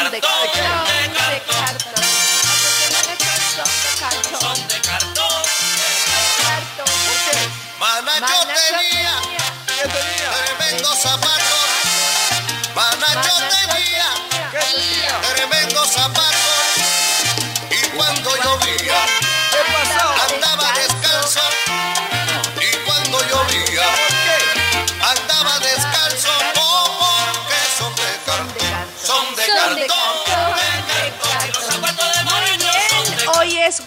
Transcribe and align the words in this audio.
Son 0.00 0.10
de 0.12 0.20
cartón. 0.20 0.86
De 0.88 1.10
cartón. 1.50 2.00
Son 4.40 4.68
de 4.68 4.80
cartón. 4.80 5.42
Tenía 8.46 9.14
¿Qué 9.66 9.88
tenía? 9.88 10.30
tremendos 10.56 10.98
zapatos. 10.98 11.66
Manacho 12.74 13.34
tenía 13.50 13.69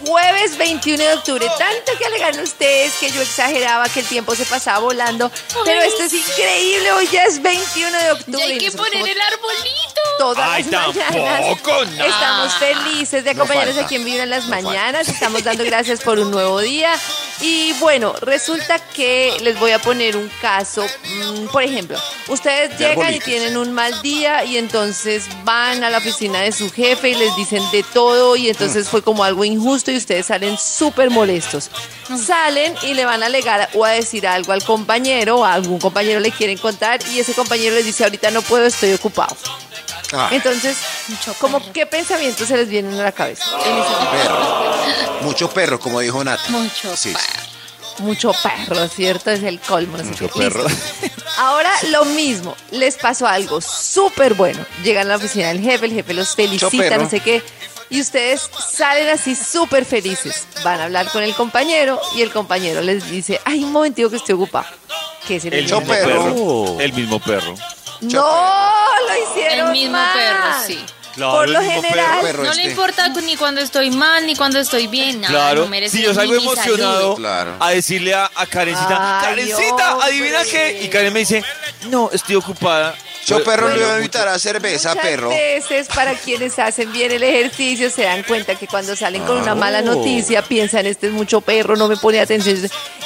jueves 0.06 0.58
21 0.58 0.98
de 1.04 1.14
octubre. 1.14 1.46
Tanto 1.58 1.98
que 1.98 2.06
alegan 2.06 2.40
ustedes 2.40 2.94
que 3.00 3.10
yo 3.12 3.22
exageraba 3.22 3.88
que 3.90 4.02
el 4.02 4.06
tiempo 4.06 4.36
se 4.36 4.46
pasaba 4.46 4.80
volando. 4.80 5.32
Pero 5.66 5.82
esto 5.82 6.04
es 6.04 6.14
increíble. 6.14 6.92
Hoy 6.94 7.08
ya 7.12 7.24
es 7.24 7.42
21 7.42 7.98
de 7.98 8.12
octubre. 8.12 8.40
Ya 8.40 8.46
hay 8.46 8.58
que 8.58 8.72
poner 8.72 9.08
el 9.08 9.22
arbolito. 9.22 10.02
Todas 10.20 10.50
Ay, 10.50 10.64
las 10.66 10.88
mañanas 10.96 11.42
tampoco, 11.48 11.86
no. 11.86 12.06
estamos 12.06 12.54
felices 12.56 13.24
de 13.24 13.30
acompañarnos 13.32 13.76
falta. 13.76 13.86
aquí 13.86 13.96
en 13.96 14.06
Vibra 14.06 14.24
en 14.24 14.30
las 14.30 14.46
mañanas. 14.48 15.08
Estamos 15.08 15.44
dando 15.44 15.64
gracias 15.64 16.02
por 16.02 16.20
un 16.20 16.30
nuevo 16.32 16.60
día. 16.60 16.94
Y 17.42 17.74
bueno, 17.80 18.14
resulta 18.22 18.80
que 18.80 19.36
les 19.42 19.60
voy 19.60 19.72
a 19.72 19.80
poner 19.80 20.16
un 20.16 20.30
caso. 20.42 20.86
Mm, 20.86 21.48
por 21.48 21.64
ejemplo, 21.64 21.98
ustedes 22.28 22.78
llegan 22.78 23.14
y 23.14 23.20
tienen 23.20 23.58
un 23.58 23.72
mal 23.72 24.02
día 24.02 24.46
y 24.46 24.58
entonces 24.58 25.26
van 25.44 25.84
a 25.84 25.90
la 25.90 25.98
oficina 25.98 26.42
de 26.42 26.52
su 26.52 26.72
jefe 26.72 27.10
y 27.10 27.16
les 27.16 27.36
dicen 27.36 27.64
de 27.72 27.84
todo 27.84 28.36
y 28.36 28.50
entonces 28.50 28.88
fue 28.88 29.02
como 29.02 29.24
algo 29.24 29.44
injusto 29.44 29.92
y 29.92 29.98
ustedes 29.98 30.28
salen 30.28 30.58
súper 30.58 31.10
molestos. 31.10 31.70
Salen 32.26 32.76
y 32.84 32.94
le 32.94 33.06
van 33.06 33.24
a 33.24 33.26
alegar 33.26 33.70
o 33.74 33.84
a 33.84 33.92
decir 33.92 34.28
algo 34.28 34.54
al 34.54 34.64
compañero 34.64 35.40
o 35.40 35.46
a 35.46 35.54
algún 35.54 35.80
compañero 35.80 36.20
le 36.20 36.32
quieren 36.32 36.58
contar 36.58 37.00
y 37.14 37.20
ese 37.20 37.34
compañero 37.34 37.76
les 37.76 37.86
dice 37.86 38.04
ahorita 38.04 38.32
no 38.32 38.42
puedo, 38.42 38.66
estoy 38.66 38.94
ocupado. 38.94 39.36
Ah, 40.14 40.30
Entonces, 40.32 40.78
como 41.40 41.60
qué 41.74 41.86
pensamientos 41.86 42.48
se 42.48 42.56
les 42.58 42.68
vienen 42.70 43.00
a 43.00 43.04
la 43.04 43.12
cabeza. 43.12 43.44
Ese- 43.60 44.12
perro. 44.12 44.74
Mucho 45.22 45.50
perro, 45.50 45.80
como 45.80 46.00
dijo 46.00 46.24
Nat. 46.24 46.40
Mucho 46.50 46.96
Sí. 46.96 47.14
Mucho 48.00 48.34
perro, 48.34 48.88
¿cierto? 48.88 49.30
Es 49.32 49.44
el 49.44 49.60
colmo. 49.60 49.98
no 49.98 50.04
sé 50.04 50.10
Mucho 50.10 50.30
qué. 50.30 50.40
perro. 50.40 50.66
Ahora 51.38 51.72
lo 51.90 52.06
mismo, 52.06 52.56
les 52.72 52.96
pasó 52.98 53.28
algo 53.28 53.62
súper 53.62 54.34
bueno. 54.34 54.66
Llegan 54.84 55.06
a 55.08 55.10
la 55.12 55.16
oficina 55.18 55.50
del 55.50 55.62
jefe, 55.62 55.86
el 55.86 55.94
jefe 55.94 56.14
los 56.14 56.36
felicita, 56.36 56.70
perro. 56.78 57.04
no 57.04 57.10
sé 57.10 57.20
qué. 57.20 57.44
Y 57.90 58.02
ustedes 58.02 58.50
salen 58.72 59.10
así 59.10 59.36
súper 59.36 59.86
felices. 59.86 60.48
Van 60.64 60.80
a 60.80 60.86
hablar 60.86 61.08
con 61.10 61.22
el 61.22 61.36
compañero 61.36 62.02
y 62.16 62.24
el 62.24 62.32
compañero 62.32 62.82
les 62.82 63.08
dice, 63.12 63.40
ay, 63.46 63.64
un 63.64 63.72
momentito 63.72 64.10
que 64.10 64.16
estoy 64.16 64.34
ocupado. 64.36 64.66
¿Qué 65.28 65.40
se 65.40 65.52
les 65.52 65.60
El 65.60 65.64
mismo 65.66 65.82
perro. 65.84 66.24
perro. 66.34 66.80
El 66.82 66.94
mismo 66.94 67.20
perro. 67.20 67.54
No, 68.04 68.86
lo 69.08 69.24
hicieron 69.32 69.68
El 69.68 69.72
mismo 69.74 69.92
mal. 69.94 70.14
perro, 70.18 70.54
sí. 70.68 70.86
Claro, 71.14 71.32
Por 71.34 71.50
lo 71.50 71.62
general, 71.62 72.22
perro. 72.22 72.44
No 72.44 72.50
este. 72.52 72.64
le 72.64 72.70
importa 72.72 73.08
ni 73.10 73.36
cuando 73.38 73.62
estoy 73.62 73.92
mal, 73.92 74.26
ni 74.26 74.36
cuando 74.36 74.60
estoy 74.60 74.88
bien. 74.88 75.22
Nada, 75.22 75.32
Claro, 75.32 75.68
no 75.70 75.90
si 75.90 76.02
yo 76.02 76.14
salgo 76.14 76.34
emocionado. 76.34 77.16
Claro. 77.16 77.56
a 77.60 77.70
decirle 77.70 78.16
a, 78.16 78.32
a 78.34 78.46
Karencita, 78.48 79.20
Ay, 79.20 79.26
Karencita, 79.30 79.92
adivina 80.04 80.44
qué. 80.44 80.82
Y 80.84 80.90
Karen 80.90 81.14
me 81.14 81.20
dice, 81.20 81.44
no, 81.90 82.10
estoy 82.12 82.36
ocupada. 82.36 82.96
Yo 83.26 83.44
perro 83.44 83.68
le 83.68 83.74
Bueno, 83.74 83.86
iba 83.88 83.94
a 83.96 83.98
invitar 83.98 84.28
a 84.28 84.38
cerveza, 84.40 84.90
Muchas 84.90 85.06
perro. 85.06 85.30
veces 85.30 85.88
para 85.88 86.14
quienes 86.26 86.60
hacen 86.60 86.92
bien 86.92 87.12
el 87.12 87.24
ejercicio 87.24 87.90
se 87.90 88.04
dan 88.04 88.24
cuenta 88.24 88.56
que 88.56 88.68
cuando 88.68 88.96
salen 88.96 89.24
con 89.24 89.38
una 89.38 89.56
mala 89.56 89.82
noticia 89.82 90.42
piensan 90.42 90.86
este 90.86 91.08
es 91.08 91.14
mucho 91.14 91.42
perro, 91.42 91.76
no 91.76 91.88
me 91.88 91.98
pone 91.98 92.20
atención. 92.20 92.58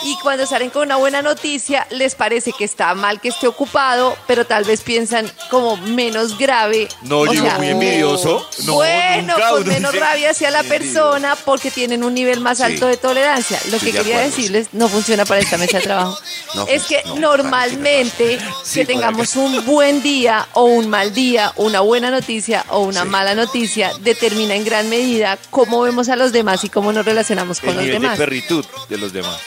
Y 0.04 0.16
cuando 0.22 0.46
salen 0.46 0.70
con 0.70 0.84
una 0.84 0.96
buena 0.96 1.22
noticia 1.22 1.86
les 1.90 2.16
parece 2.16 2.52
que 2.58 2.64
está 2.66 2.94
mal 2.96 3.20
que 3.22 3.30
esté 3.30 3.48
ocupado, 3.48 4.16
pero 4.28 4.46
tal 4.46 4.64
vez 4.64 4.82
piensan 4.82 5.30
como 5.50 5.78
menos 5.78 6.38
grave. 6.38 6.88
No, 7.04 7.20
O 7.20 7.26
llego 7.26 7.46
sea, 7.46 7.58
muy 7.58 7.68
envidioso. 7.70 8.48
No, 8.66 8.76
bueno, 8.76 9.34
nunca, 9.36 9.50
con 9.50 9.68
menos 9.68 9.92
dice- 9.92 10.04
rabia 10.06 10.30
hacia 10.32 10.52
la 10.52 10.64
persona 10.64 11.36
porque 11.46 11.72
tienen 11.72 12.04
un 12.04 12.14
nivel 12.14 12.40
más 12.42 12.58
Sí. 12.58 12.64
alto 12.64 12.88
de 12.88 12.98
tolerancia. 12.98 13.60
Lo 13.72 13.78
que 13.80 13.86
quería 13.92 14.02
acuerdo, 14.18 14.24
decirles 14.36 14.68
no 14.72 14.88
funciona 14.90 15.26
para 15.26 15.42
esta 15.42 15.58
mesa 15.58 15.78
de 15.78 15.84
trabajo. 15.84 16.18
No, 16.56 16.66
es 16.68 16.86
que 16.86 17.04
no, 17.06 17.38
normalmente 17.38 18.40
Sí, 18.64 18.80
que 18.80 18.86
tengamos 18.86 19.36
un 19.36 19.64
buen 19.66 20.02
día 20.02 20.07
o 20.54 20.64
un 20.64 20.90
mal 20.90 21.14
día, 21.14 21.52
una 21.58 21.82
buena 21.82 22.10
noticia 22.10 22.64
o 22.70 22.80
una 22.80 23.04
mala 23.04 23.36
noticia, 23.36 23.92
determina 24.02 24.56
en 24.56 24.64
gran 24.64 24.90
medida 24.90 25.38
cómo 25.50 25.82
vemos 25.82 26.08
a 26.08 26.16
los 26.16 26.32
demás 26.32 26.64
y 26.64 26.70
cómo 26.70 26.94
nos 26.94 27.06
relacionamos 27.06 27.60
con 27.60 27.72
El 27.72 27.76
los 27.76 27.84
nivel 27.86 28.02
de 28.02 28.06
demás. 28.06 28.18
perritud 28.18 28.66
de 28.90 28.98
los 28.98 29.12
demás. 29.12 29.38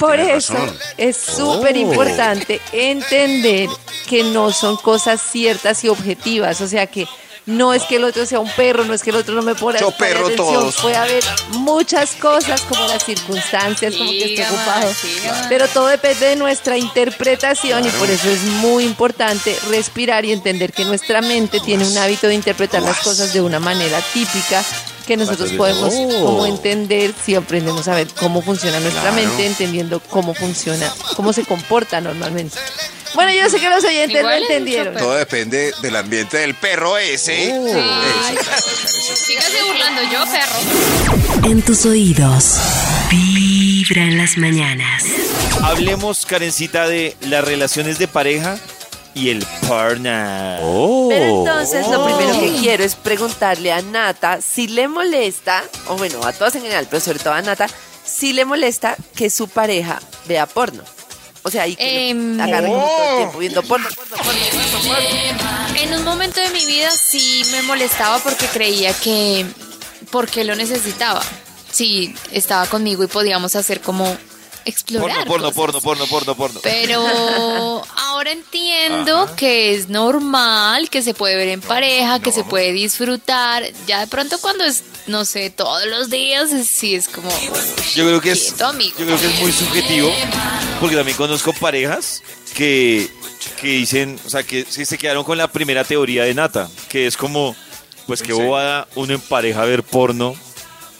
Por 0.00 0.18
eso 0.18 0.54
razón. 0.54 0.76
es 0.96 1.16
súper 1.18 1.76
Oh. 1.76 1.78
importante 1.78 2.60
entender 2.72 3.68
que 4.08 4.22
no 4.24 4.52
son 4.52 4.76
cosas 4.78 5.20
ciertas 5.20 5.84
y 5.84 5.88
objetivas. 5.88 6.60
O 6.62 6.68
sea 6.68 6.86
que 6.86 7.06
no 7.46 7.72
es 7.72 7.82
que 7.84 7.96
el 7.96 8.04
otro 8.04 8.26
sea 8.26 8.40
un 8.40 8.50
perro, 8.50 8.84
no 8.84 8.92
es 8.92 9.02
que 9.02 9.10
el 9.10 9.16
otro 9.16 9.34
no 9.34 9.42
me 9.42 9.54
pone 9.54 9.78
Yo 9.78 9.90
perro 9.92 10.26
atención. 10.26 10.54
todos. 10.54 10.76
Puede 10.76 10.96
haber 10.96 11.24
muchas 11.50 12.12
cosas 12.16 12.60
como 12.62 12.86
las 12.88 13.04
circunstancias, 13.04 13.94
como 13.96 14.10
que 14.10 14.34
esté 14.34 14.46
ocupado. 14.46 14.90
Pero 15.48 15.68
todo 15.68 15.86
depende 15.86 16.26
de 16.26 16.36
nuestra 16.36 16.76
interpretación 16.76 17.86
y 17.86 17.90
por 17.90 18.10
eso 18.10 18.28
es 18.28 18.42
muy 18.42 18.84
importante 18.84 19.56
respirar 19.68 20.24
y 20.24 20.32
entender 20.32 20.72
que 20.72 20.84
nuestra 20.84 21.20
mente 21.22 21.60
tiene 21.60 21.86
un 21.86 21.96
hábito 21.98 22.26
de 22.28 22.34
interpretar 22.34 22.82
las 22.82 22.98
cosas 22.98 23.32
de 23.32 23.40
una 23.40 23.60
manera 23.60 24.00
típica 24.12 24.64
que 25.06 25.16
nosotros 25.16 25.52
podemos 25.52 25.94
Oh. 25.96 26.24
como 26.24 26.46
entender 26.46 27.14
si 27.24 27.36
aprendemos 27.36 27.86
a 27.86 27.94
ver 27.94 28.08
cómo 28.18 28.42
funciona 28.42 28.80
nuestra 28.80 29.02
Claro. 29.02 29.16
mente, 29.16 29.46
entendiendo 29.46 30.00
cómo 30.00 30.34
funciona, 30.34 30.92
cómo 31.14 31.32
se 31.32 31.44
comporta 31.44 32.00
normalmente. 32.00 32.58
Bueno, 33.16 33.32
yo 33.32 33.48
sé 33.48 33.58
que 33.58 33.70
los 33.70 33.82
oyentes 33.82 34.18
Igual 34.18 34.40
mucho 34.40 34.52
entendieron. 34.52 34.94
Todo 34.94 35.14
depende 35.14 35.72
del 35.80 35.96
ambiente 35.96 36.36
del 36.36 36.54
perro 36.54 36.98
ese. 36.98 37.50
Oh. 37.54 37.66
Ay. 37.74 38.36
Sígase 39.14 39.62
burlando 39.66 40.02
yo, 40.02 40.22
perro. 40.30 41.50
En 41.50 41.62
tus 41.62 41.86
oídos. 41.86 42.56
Vibra 43.10 44.02
en 44.02 44.18
las 44.18 44.36
mañanas. 44.36 45.04
Hablemos, 45.62 46.26
Karencita, 46.26 46.88
de 46.88 47.16
las 47.22 47.42
relaciones 47.42 47.98
de 47.98 48.06
pareja 48.06 48.58
y 49.14 49.30
el 49.30 49.46
partner. 49.66 50.60
Pero 51.08 51.24
entonces 51.24 51.88
lo 51.88 52.04
primero 52.04 52.38
que 52.38 52.52
quiero 52.60 52.84
es 52.84 52.96
preguntarle 52.96 53.72
a 53.72 53.80
Nata 53.80 54.42
si 54.42 54.68
le 54.68 54.88
molesta, 54.88 55.64
o 55.86 55.96
bueno, 55.96 56.22
a 56.22 56.34
todas 56.34 56.54
en 56.56 56.62
general, 56.62 56.86
pero 56.90 57.00
sobre 57.00 57.20
todo 57.20 57.32
a 57.32 57.40
Nata, 57.40 57.66
si 58.04 58.34
le 58.34 58.44
molesta 58.44 58.94
que 59.14 59.30
su 59.30 59.48
pareja 59.48 60.00
vea 60.26 60.44
porno. 60.44 60.82
O 61.46 61.50
sea, 61.50 61.68
y 61.68 61.76
que 61.76 62.10
como 62.10 62.38
todo 62.58 63.10
el 63.12 63.16
tiempo 63.18 63.38
viendo 63.38 63.62
porno, 63.62 63.88
porno, 63.94 64.16
porno, 64.16 64.40
porno, 64.50 64.94
porno. 64.94 65.80
En 65.80 65.94
un 65.94 66.02
momento 66.02 66.40
de 66.40 66.50
mi 66.50 66.66
vida 66.66 66.90
sí 66.90 67.44
me 67.52 67.62
molestaba 67.62 68.18
porque 68.18 68.46
creía 68.46 68.92
que 68.92 69.46
porque 70.10 70.42
lo 70.42 70.56
necesitaba. 70.56 71.22
Sí, 71.70 72.16
estaba 72.32 72.66
conmigo 72.66 73.04
y 73.04 73.06
podíamos 73.06 73.54
hacer 73.54 73.80
como 73.80 74.16
explorar. 74.66 75.26
Porno, 75.26 75.52
porno, 75.52 75.80
cosas. 75.80 75.82
porno, 75.82 76.06
porno, 76.06 76.06
porno, 76.06 76.34
porno. 76.34 76.60
Pero 76.62 77.00
ahora 77.96 78.32
entiendo 78.32 79.30
que 79.36 79.74
es 79.74 79.88
normal, 79.88 80.90
que 80.90 81.02
se 81.02 81.14
puede 81.14 81.36
ver 81.36 81.48
en 81.48 81.60
pareja, 81.60 82.20
que 82.20 82.32
se 82.32 82.44
puede 82.44 82.72
disfrutar. 82.72 83.64
Ya 83.86 84.00
de 84.00 84.06
pronto 84.08 84.38
cuando 84.40 84.64
es, 84.64 84.82
no 85.06 85.24
sé, 85.24 85.50
todos 85.50 85.86
los 85.86 86.10
días, 86.10 86.50
sí 86.68 86.94
es 86.94 87.08
como... 87.08 87.30
Yo 87.94 88.04
creo 88.04 88.20
que 88.20 88.32
es, 88.32 88.56
yo 88.56 88.72
creo 88.72 89.18
que 89.18 89.26
es 89.26 89.40
muy 89.40 89.52
subjetivo, 89.52 90.12
porque 90.80 90.96
también 90.96 91.16
conozco 91.16 91.52
parejas 91.52 92.22
que, 92.54 93.08
que 93.60 93.68
dicen, 93.68 94.18
o 94.26 94.30
sea, 94.30 94.42
que 94.42 94.66
sí 94.68 94.84
se 94.84 94.98
quedaron 94.98 95.24
con 95.24 95.38
la 95.38 95.48
primera 95.48 95.84
teoría 95.84 96.24
de 96.24 96.34
Nata, 96.34 96.68
que 96.88 97.06
es 97.06 97.16
como, 97.16 97.54
pues 98.06 98.22
que 98.22 98.32
bobada 98.32 98.88
uno 98.96 99.14
en 99.14 99.20
pareja 99.20 99.64
ver 99.64 99.82
porno, 99.84 100.34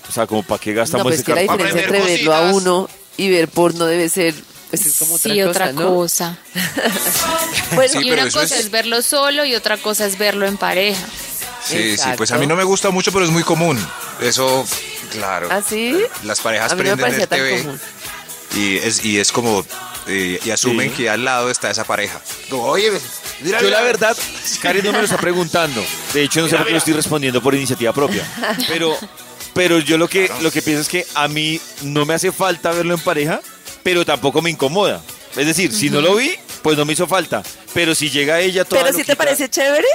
o 0.09 0.13
sea, 0.13 0.27
como 0.27 0.43
para 0.43 0.61
qué 0.61 0.71
No, 0.71 0.77
gastamos 0.77 1.07
pues 1.07 1.17
ese 1.17 1.25
que 1.25 1.35
la 1.35 1.41
diferencia 1.43 1.81
Aprender 1.81 1.95
entre 1.97 2.17
verlo 2.17 2.35
a 2.35 2.53
uno 2.53 2.89
y 3.17 3.31
ver 3.31 3.49
porno 3.49 3.85
debe 3.87 4.09
ser, 4.09 4.35
pues 4.71 4.87
es 4.87 4.97
como 4.99 5.15
otra 5.15 5.33
sí, 5.33 5.39
cosa, 5.41 5.51
otra 5.51 5.73
¿no? 5.73 5.95
cosa. 5.95 6.39
Bueno, 7.75 8.01
Sí, 8.01 8.07
y 8.07 8.11
una 8.13 8.25
cosa 8.25 8.45
es- 8.45 8.53
es... 8.53 8.71
verlo 8.71 9.03
solo 9.03 9.45
y 9.45 9.55
otra 9.55 9.77
cosa 9.77 10.07
es 10.07 10.19
verlo 10.19 10.47
en 10.47 10.57
pareja. 10.57 11.05
Sí, 11.65 11.97
sí, 11.97 12.09
pues 12.17 12.31
a 12.31 12.39
mí 12.39 12.47
no 12.47 12.55
me 12.55 12.63
gusta 12.65 12.91
mucho, 12.91 13.11
pero 13.11 13.25
es 13.25 13.31
muy 13.31 13.43
común. 13.43 13.77
Eso, 14.21 14.65
claro. 15.11 15.49
¿Ah, 15.51 15.61
sí? 15.69 15.99
Las 16.23 16.41
parejas 16.41 16.73
A 16.73 16.77
prenden 16.77 17.13
el 17.21 17.27
TV 17.29 17.65
y 18.55 18.77
es, 18.77 19.05
y 19.05 19.19
es 19.19 19.33
como, 19.33 19.65
eh, 20.07 20.39
y 20.45 20.51
asumen 20.51 20.91
Sí. 20.91 20.97
que 20.97 21.11
al 21.11 21.25
lado 21.25 21.51
está 21.51 21.69
esa 21.71 21.83
pareja. 21.85 22.21
Oye, 22.53 22.93
mira, 23.41 23.61
Yo 23.61 23.69
la 23.69 23.81
verdad, 23.83 24.17
Karen 24.63 24.85
no 24.85 24.93
me 24.93 24.99
lo 24.99 25.05
está 25.05 25.17
preguntando. 25.19 25.85
De 26.15 26.23
hecho, 26.23 26.41
no 26.41 26.49
sé 26.49 26.57
por 26.57 26.67
qué 26.67 26.73
lo 26.73 26.79
estoy 26.79 26.93
respondiendo 26.95 27.43
por 27.43 27.53
iniciativa 27.55 27.93
propia. 27.93 28.25
Pero, 28.69 28.97
pero 29.57 29.79
yo 29.81 29.97
lo 29.97 30.07
que, 30.07 30.31
lo 30.43 30.51
que 30.51 30.61
pienso 30.61 30.83
es 30.83 30.89
que 30.89 31.07
a 31.15 31.29
mí 31.29 31.59
no 31.81 32.05
me 32.05 32.13
hace 32.13 32.31
falta 32.31 32.73
verlo 32.73 32.93
en 32.93 33.01
pareja, 33.01 33.41
pero 33.83 34.05
tampoco 34.05 34.43
me 34.43 34.51
incomoda. 34.51 35.01
Es 35.35 35.47
decir, 35.47 35.73
si 35.73 35.89
no 35.89 36.03
lo 36.03 36.15
vi, 36.15 36.35
pues 36.61 36.77
no 36.77 36.85
me 36.85 36.93
hizo 36.93 37.07
falta. 37.07 37.43
Pero 37.73 37.95
si 37.95 38.11
llega 38.11 38.39
ella 38.39 38.67
toda 38.67 38.85
Pero 38.85 38.95
si 38.95 39.03
te 39.03 39.17
parece 39.17 39.49
chévere, 39.49 39.89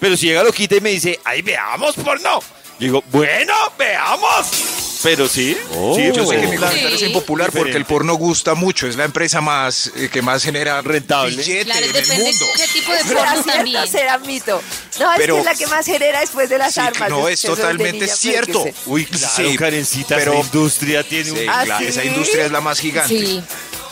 Pero 0.00 0.18
si 0.18 0.26
llega 0.26 0.42
loquita 0.42 0.76
y 0.76 0.80
me 0.82 0.90
dice, 0.90 1.18
ay, 1.24 1.40
veamos 1.40 1.94
porno. 1.96 2.40
Yo 2.78 2.86
digo, 2.86 3.04
bueno, 3.10 3.54
veamos. 3.78 4.83
Pero 5.04 5.28
sí, 5.28 5.56
sí, 5.94 6.12
Yo 6.12 6.26
sé 6.26 6.36
que 6.40 6.46
mi 6.46 6.56
pues, 6.56 6.60
comentario 6.60 6.88
es 6.88 7.02
impopular 7.02 7.46
porque 7.52 7.60
el 7.60 7.66
Diferente. 7.84 7.88
porno 7.88 8.14
gusta 8.14 8.54
mucho, 8.54 8.88
es 8.88 8.96
la 8.96 9.04
empresa 9.04 9.40
más 9.40 9.92
eh, 9.96 10.08
que 10.10 10.20
más 10.22 10.42
genera 10.42 10.80
Rentable. 10.82 11.36
billete 11.36 11.64
Claro, 11.66 11.86
en 11.86 11.94
el 11.96 12.18
mundo. 12.24 12.46
qué 12.56 12.66
tipo 12.68 12.92
de 12.92 12.98
será 13.04 13.20
porno 13.20 13.42
cierto, 13.42 13.52
también. 13.52 13.86
será 13.88 14.18
mito. 14.18 14.62
No, 14.98 15.12
es 15.12 15.18
que 15.26 15.38
es 15.38 15.44
la 15.44 15.54
que 15.54 15.66
más 15.68 15.86
genera 15.86 16.20
después 16.20 16.48
de 16.48 16.58
las 16.58 16.74
Sí, 16.74 16.80
armas. 16.80 17.10
no, 17.10 17.28
es 17.28 17.40
totalmente 17.42 18.00
niña, 18.06 18.16
cierto. 18.16 18.64
Uy, 18.86 19.04
Claro, 19.04 19.34
sí, 19.36 19.56
Karencita, 19.58 20.16
pero 20.16 20.32
esa 20.32 20.40
industria 20.42 21.02
tiene 21.06 21.30
un... 21.32 21.38
sí, 21.38 21.46
¿Ah, 21.48 21.62
claro, 21.64 21.80
sí? 21.84 21.90
esa 21.90 22.04
industria 22.04 22.46
es 22.46 22.50
la 22.50 22.60
más 22.62 22.80
gigante. 22.80 23.08
Sí. 23.16 23.42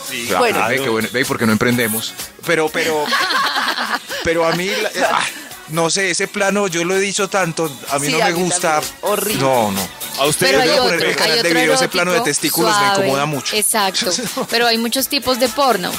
Sí, 0.09 0.25
Claro, 0.25 0.39
Bueno. 0.39 0.67
ve, 0.67 0.75
qué 0.81 0.89
bueno, 0.89 1.07
ve, 1.13 1.25
porque 1.25 1.45
no 1.45 1.51
emprendemos. 1.53 2.13
Pero, 2.45 2.67
pero, 2.69 3.05
pero 4.23 4.45
a 4.45 4.51
mí, 4.53 4.67
la- 4.67 4.91
ah, 5.11 5.25
no 5.73 5.89
sé, 5.89 6.11
ese 6.11 6.27
plano 6.27 6.67
yo 6.67 6.83
lo 6.85 6.95
he 6.95 6.99
dicho 6.99 7.27
tanto, 7.29 7.69
a 7.89 7.99
mí 7.99 8.07
Sí, 8.07 8.13
no 8.13 8.23
a 8.23 8.27
me 8.29 8.33
mí 8.33 8.43
gusta. 8.43 8.73
también. 8.79 8.93
Horrible. 9.01 9.41
No, 9.41 9.71
no. 9.71 9.87
A 10.19 10.25
ustedes 10.27 10.53
Pero 10.53 10.63
voy 10.63 10.69
a 10.69 10.77
poner 10.83 10.95
otro, 10.95 11.07
mi 11.09 11.15
canal 11.15 11.41
de 11.43 11.53
video, 11.53 11.73
ese 11.73 11.89
plano 11.89 12.13
de 12.13 12.21
testículos 12.21 12.75
me 12.79 12.87
incomoda 12.87 13.25
mucho. 13.25 13.55
Exacto. 13.55 14.11
Pero 14.49 14.67
hay 14.67 14.77
muchos 14.77 15.07
tipos 15.07 15.39
de 15.39 15.49
porno. 15.49 15.91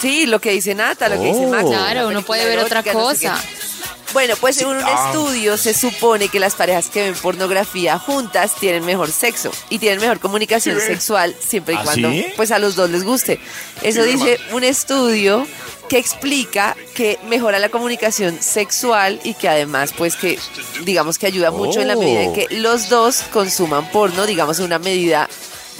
Sí, 0.00 0.26
lo 0.26 0.40
que 0.40 0.52
dice 0.52 0.74
Nata, 0.74 1.08
lo 1.08 1.20
que 1.20 1.26
dice 1.28 1.46
Oh. 1.46 1.48
Max. 1.48 1.64
Claro, 1.64 2.08
uno 2.08 2.22
puede 2.22 2.44
ver 2.44 2.58
otra 2.60 2.80
erótica, 2.80 2.92
no 2.98 3.14
sé 3.14 3.26
cosa. 3.28 3.42
Bueno, 4.12 4.34
pues 4.40 4.56
según 4.56 4.76
un 4.76 4.84
ah. 4.84 5.06
estudio 5.10 5.56
se 5.58 5.74
supone 5.74 6.28
que 6.28 6.38
las 6.38 6.54
parejas 6.54 6.86
que 6.88 7.02
ven 7.02 7.14
pornografía 7.14 7.98
juntas 7.98 8.54
tienen 8.54 8.84
mejor 8.86 9.10
sexo 9.10 9.50
y 9.68 9.78
tienen 9.78 10.00
mejor 10.00 10.20
comunicación 10.20 10.80
sexual 10.80 11.34
siempre 11.44 11.74
y 11.74 11.76
¿Ah, 11.78 11.82
cuando 11.84 12.10
sí? 12.10 12.26
pues 12.36 12.50
a 12.52 12.58
los 12.58 12.76
dos 12.76 12.88
les 12.88 13.02
guste. 13.04 13.40
Eso 13.82 14.04
dice 14.04 14.38
un 14.52 14.62
estudio 14.64 15.46
que 15.88 15.98
explica 15.98 16.76
que 16.94 17.18
mejora 17.28 17.58
la 17.58 17.68
comunicación 17.68 18.38
sexual 18.42 19.20
y 19.24 19.34
que 19.34 19.48
además 19.48 19.92
pues 19.96 20.16
que 20.16 20.38
digamos 20.84 21.18
que 21.18 21.26
ayuda 21.26 21.50
mucho 21.50 21.80
en 21.80 21.88
la 21.88 21.96
medida 21.96 22.22
en 22.22 22.32
que 22.32 22.46
los 22.50 22.88
dos 22.88 23.22
consuman 23.32 23.90
porno, 23.90 24.26
digamos 24.26 24.58
en 24.58 24.64
una 24.66 24.78
medida 24.78 25.28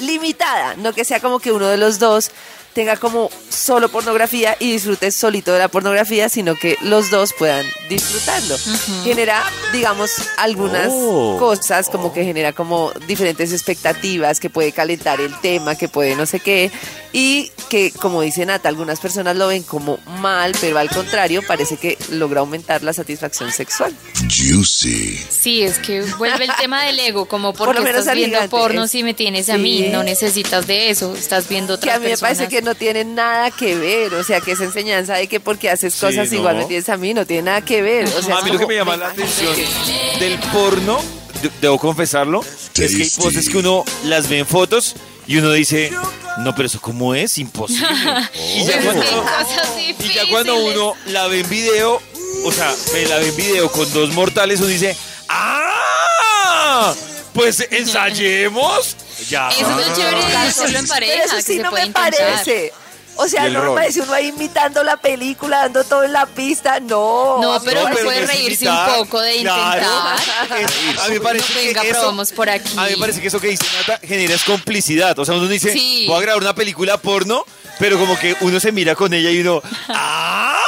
limitada, 0.00 0.74
no 0.76 0.92
que 0.92 1.04
sea 1.04 1.20
como 1.20 1.38
que 1.38 1.52
uno 1.52 1.68
de 1.68 1.76
los 1.76 1.98
dos 1.98 2.30
tenga 2.74 2.96
como 2.98 3.30
solo 3.48 3.88
pornografía 3.88 4.54
y 4.60 4.70
disfrute 4.72 5.10
solito 5.10 5.50
de 5.50 5.58
la 5.60 5.68
pornografía, 5.68 6.28
sino 6.28 6.54
que 6.54 6.76
los 6.82 7.10
dos 7.10 7.32
puedan 7.32 7.64
disfrutarlo. 7.88 8.54
Genera, 9.02 9.42
digamos, 9.72 10.10
algunas 10.36 10.88
Oh. 10.90 11.38
cosas, 11.38 11.88
como 11.88 12.12
que 12.12 12.22
genera 12.24 12.52
como 12.52 12.92
diferentes 13.06 13.54
expectativas, 13.54 14.40
que 14.40 14.50
puede 14.50 14.72
calentar 14.72 15.22
el 15.22 15.40
tema, 15.40 15.74
que 15.76 15.88
puede 15.88 16.16
no 16.16 16.26
sé 16.26 16.38
qué, 16.38 16.70
y 17.18 17.50
que, 17.70 17.92
como 17.92 18.20
dice 18.20 18.44
Nata, 18.44 18.68
algunas 18.68 19.00
personas 19.00 19.34
lo 19.36 19.46
ven 19.48 19.62
como 19.62 19.98
mal, 20.20 20.52
pero 20.60 20.78
al 20.78 20.90
contrario, 20.90 21.42
parece 21.46 21.78
que 21.78 21.96
logra 22.10 22.40
aumentar 22.40 22.82
la 22.82 22.92
satisfacción 22.92 23.50
sexual. 23.50 23.94
Juicy. 24.30 25.18
Sí, 25.30 25.62
es 25.62 25.78
que 25.78 26.02
vuelve 26.18 26.44
el 26.44 26.50
tema 26.60 26.84
del 26.84 26.98
ego, 27.00 27.24
como 27.26 27.52
Por 27.54 27.68
porque 27.68 27.78
lo 27.80 27.84
menos 27.84 28.00
estás 28.00 28.14
viendo 28.16 28.36
gigante, 28.36 28.50
porno 28.50 28.84
es- 28.84 28.90
si 28.90 29.02
me 29.02 29.14
tienes 29.14 29.48
a 29.48 29.56
mí, 29.56 29.84
Sí. 29.84 29.88
no 29.90 30.02
necesitas 30.02 30.66
de 30.66 30.90
eso, 30.90 31.14
estás 31.16 31.48
viendo 31.48 31.74
Que 31.80 31.88
otras 31.88 31.96
a 31.96 32.00
mí 32.00 32.04
me 32.10 32.18
parece 32.18 32.42
personas. 32.44 32.48
que 32.50 32.62
no 32.62 32.74
tiene 32.74 33.04
nada 33.04 33.50
que 33.50 33.74
ver, 33.76 34.12
o 34.14 34.22
sea, 34.22 34.40
que 34.42 34.52
esa 34.52 34.64
enseñanza 34.64 35.14
de 35.14 35.26
que 35.26 35.40
porque 35.40 35.70
haces 35.70 35.94
Sí, 35.94 36.00
cosas 36.00 36.30
¿no? 36.30 36.36
igual 36.36 36.56
me 36.58 36.64
tienes 36.66 36.88
a 36.90 36.96
mí, 36.98 37.14
no 37.14 37.24
tiene 37.26 37.44
nada 37.44 37.62
que 37.62 37.80
ver. 37.80 38.06
O 38.08 38.22
sea, 38.22 38.38
a 38.38 38.42
mí 38.42 38.50
lo 38.50 38.58
que 38.58 38.66
me 38.66 38.74
llama 38.74 38.96
la 38.96 39.08
atención 39.08 39.54
que- 39.54 40.18
del 40.24 40.38
porno, 40.52 41.00
de- 41.42 41.50
debo 41.62 41.78
confesarlo, 41.78 42.42
es 42.42 42.70
que 42.74 42.84
hay 42.84 43.08
Tasty. 43.08 43.20
poses 43.22 43.48
que 43.48 43.56
uno 43.58 43.84
las 44.04 44.28
ve 44.28 44.38
en 44.40 44.46
fotos 44.46 44.94
y 45.26 45.36
uno 45.38 45.52
dice, 45.52 45.90
no, 46.38 46.54
pero 46.54 46.66
eso 46.66 46.80
cómo 46.80 47.14
es, 47.14 47.38
imposible. 47.38 47.88
y, 48.56 48.64
ya 48.64 48.80
cuando, 48.82 49.02
cosas 49.02 49.68
y 49.78 50.14
ya 50.14 50.28
cuando 50.30 50.54
difíciles. 50.54 50.76
uno 50.76 50.94
la 51.06 51.26
ve 51.26 51.40
en 51.40 51.48
video, 51.48 52.00
o 52.44 52.52
sea, 52.52 52.74
me 52.92 53.06
la 53.06 53.18
ve 53.18 53.28
en 53.28 53.36
video 53.36 53.72
con 53.72 53.92
dos 53.92 54.10
mortales, 54.10 54.60
uno 54.60 54.68
dice, 54.68 54.96
¡ah! 55.28 56.94
Pues 57.32 57.66
ensayemos. 57.70 58.96
Ya. 59.28 59.48
Eso 59.50 59.60
es 59.78 59.88
lo 59.88 59.94
chévere 59.94 60.24
de 60.26 60.36
hacerlo 60.36 60.78
en 60.78 60.88
pareja, 60.88 61.24
eso 61.24 61.36
que 61.36 61.42
sí 61.42 61.56
se 61.56 61.62
no 61.62 61.70
puede 61.70 61.82
me 61.82 61.88
intentar. 61.88 62.14
parece. 62.14 62.72
O 63.18 63.26
sea, 63.28 63.48
no 63.48 63.60
me 63.60 63.64
rol. 63.66 63.74
parece 63.76 64.00
uno 64.02 64.12
ahí 64.12 64.26
imitando 64.28 64.82
la 64.84 64.96
película, 64.98 65.58
dando 65.60 65.84
todo 65.84 66.04
en 66.04 66.12
la 66.12 66.26
pista. 66.26 66.80
No. 66.80 67.38
No, 67.40 67.60
pero 67.64 67.80
me 67.84 67.86
uno 67.92 67.96
puede 68.04 68.20
no 68.20 68.26
reírse 68.26 68.64
imitar, 68.66 68.90
un 68.90 69.04
poco 69.06 69.20
de 69.22 69.38
claro. 69.40 69.82
intentar. 69.82 70.60
Es- 70.60 71.00
a 71.00 71.08
mí 71.08 71.14
me 71.14 71.20
parece 71.20 71.52
que 71.52 71.66
Venga, 71.66 71.82
eso- 71.82 71.92
probamos 72.00 72.32
por 72.32 72.50
aquí. 72.50 72.70
A 72.76 72.84
mí 72.84 72.90
me 72.90 72.96
parece 72.98 73.20
que 73.20 73.28
eso 73.28 73.40
que 73.40 73.48
dice 73.48 73.64
Nata 73.78 74.00
genera 74.06 74.34
es 74.34 74.44
complicidad. 74.44 75.18
O 75.18 75.24
sea, 75.24 75.34
uno 75.34 75.48
dice, 75.48 75.72
Sí. 75.72 76.04
voy 76.06 76.18
a 76.18 76.20
grabar 76.20 76.42
una 76.42 76.54
película 76.54 76.98
porno, 76.98 77.44
pero 77.78 77.98
como 77.98 78.18
que 78.18 78.36
uno 78.40 78.60
se 78.60 78.70
mira 78.72 78.94
con 78.94 79.12
ella 79.14 79.30
y 79.30 79.40
uno, 79.40 79.62
¡ah! 79.88 80.62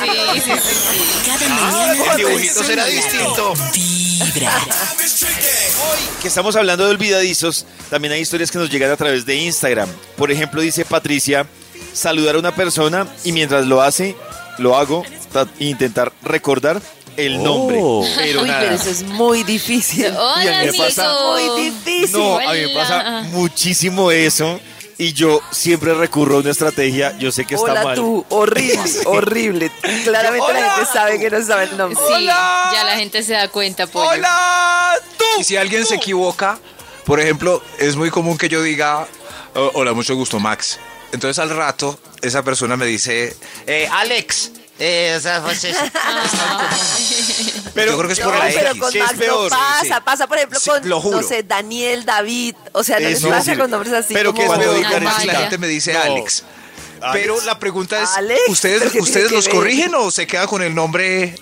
Sí, 0.00 0.10
sí, 0.34 0.40
sí, 0.40 0.52
sí. 0.60 1.20
Cada 1.26 1.48
mañana 1.48 2.12
El 2.12 2.16
dibujito 2.16 2.62
será 2.64 2.84
distinto. 2.86 3.54
Vibra. 4.24 4.52
Hoy 4.58 5.98
que 6.22 6.28
estamos 6.28 6.56
hablando 6.56 6.84
de 6.84 6.90
olvidadizos, 6.90 7.66
también 7.90 8.12
hay 8.12 8.20
historias 8.20 8.50
que 8.50 8.58
nos 8.58 8.70
llegan 8.70 8.90
a 8.90 8.96
través 8.96 9.24
de 9.26 9.36
Instagram. 9.36 9.88
Por 10.16 10.30
ejemplo, 10.32 10.60
dice 10.60 10.84
Patricia, 10.84 11.46
saludar 11.92 12.36
a 12.36 12.38
una 12.38 12.54
persona 12.54 13.06
y 13.24 13.32
mientras 13.32 13.66
lo 13.66 13.82
hace, 13.82 14.16
lo 14.58 14.76
hago, 14.76 15.04
ta- 15.32 15.48
intentar 15.58 16.12
recordar 16.22 16.80
el 17.16 17.42
nombre. 17.42 17.78
Pero 18.16 18.42
Uy, 18.42 18.48
nada. 18.48 18.60
pero 18.60 18.74
eso 18.74 18.90
es 18.90 19.02
muy 19.02 19.42
difícil. 19.44 20.02
Y 20.02 20.06
a 20.06 20.20
Hola, 20.20 20.60
mí 20.64 20.70
me 20.70 20.78
pasa-. 20.78 21.14
Muy 21.24 21.62
difícil. 21.64 22.12
No, 22.18 22.38
a 22.38 22.52
mí 22.52 22.60
me 22.60 22.68
pasa 22.74 22.98
Hola. 23.00 23.22
muchísimo 23.32 24.10
eso 24.10 24.60
y 24.98 25.12
yo 25.12 25.40
siempre 25.52 25.94
recurro 25.94 26.36
a 26.36 26.40
una 26.40 26.50
estrategia, 26.50 27.16
yo 27.18 27.30
sé 27.32 27.44
que 27.44 27.54
está 27.54 27.70
Hola 27.70 27.82
mal. 27.84 27.94
tú, 27.96 28.26
horrible, 28.28 28.82
horrible. 29.06 29.72
Claramente 30.04 30.52
la 30.52 30.74
gente 30.74 30.92
sabe 30.92 31.18
que 31.20 31.30
no 31.30 31.42
sabe 31.46 31.64
el 31.64 31.76
nombre. 31.76 31.98
Sí, 32.16 32.24
ya 32.24 32.82
la 32.84 32.96
gente 32.96 33.22
se 33.22 33.32
da 33.34 33.48
cuenta, 33.48 33.86
pollo. 33.86 34.10
¡Hola! 34.10 34.94
¡Tú! 35.16 35.24
Y 35.40 35.44
si 35.44 35.56
alguien 35.56 35.86
se 35.86 35.94
equivoca, 35.94 36.58
por 37.04 37.20
ejemplo, 37.20 37.62
es 37.78 37.96
muy 37.96 38.10
común 38.10 38.36
que 38.36 38.48
yo 38.48 38.60
diga, 38.62 39.06
"Oh, 39.54 39.70
hola, 39.74 39.92
mucho 39.92 40.14
gusto, 40.16 40.38
Max. 40.40 40.78
Entonces 41.12 41.38
al 41.38 41.50
rato, 41.50 41.98
esa 42.20 42.42
persona 42.42 42.76
me 42.76 42.84
dice, 42.86 43.36
eh, 43.66 43.88
Alex. 43.90 44.52
Eh, 44.80 45.14
o 45.16 45.20
sea, 45.20 45.42
pues, 45.42 45.64
es- 45.64 45.76
Pero 47.74 47.92
yo 47.92 47.98
creo 47.98 48.06
que 48.08 48.12
es 48.14 48.18
No, 48.20 48.24
por 48.26 48.34
la 48.38 48.44
pero 48.46 48.68
X. 48.70 48.80
con 48.80 48.92
¿qué 48.92 48.98
es 48.98 49.04
Max 49.06 49.18
peor? 49.18 49.50
no 49.52 49.58
pasa, 49.58 49.82
Sí. 49.84 49.90
pasa 50.04 50.26
por 50.26 50.36
ejemplo 50.38 50.60
Sí, 50.60 50.70
con, 50.70 50.88
lo 50.88 51.00
juro. 51.00 51.20
no 51.20 51.26
sé, 51.26 51.42
Daniel, 51.42 52.04
David, 52.04 52.54
o 52.72 52.82
sea, 52.84 52.98
no 53.00 53.08
les 53.08 53.18
Eso, 53.18 53.28
pasa 53.28 53.56
con 53.56 53.70
nombres 53.70 53.92
así 53.92 54.14
Pero 54.14 54.30
como... 54.32 54.38
¿qué 54.38 54.42
es 54.44 54.48
Cuando 54.88 55.02
la 55.32 55.34
gente 55.40 55.58
me 55.58 55.66
dice 55.68 55.92
No. 55.92 56.00
Alex. 56.02 56.44
Pero 57.12 57.40
la 57.42 57.58
pregunta 57.60 58.02
es, 58.02 58.10
Alex, 58.16 58.40
¿ustedes, 58.48 58.78
¿pero 58.80 58.90
qué 58.90 58.98
¿ustedes 59.00 59.28
que 59.28 59.34
los 59.36 59.44
ver? 59.46 59.54
corrigen 59.54 59.94
o 59.94 60.10
se 60.10 60.26
queda 60.26 60.48
con 60.48 60.62
el 60.62 60.74
nombre? 60.74 61.32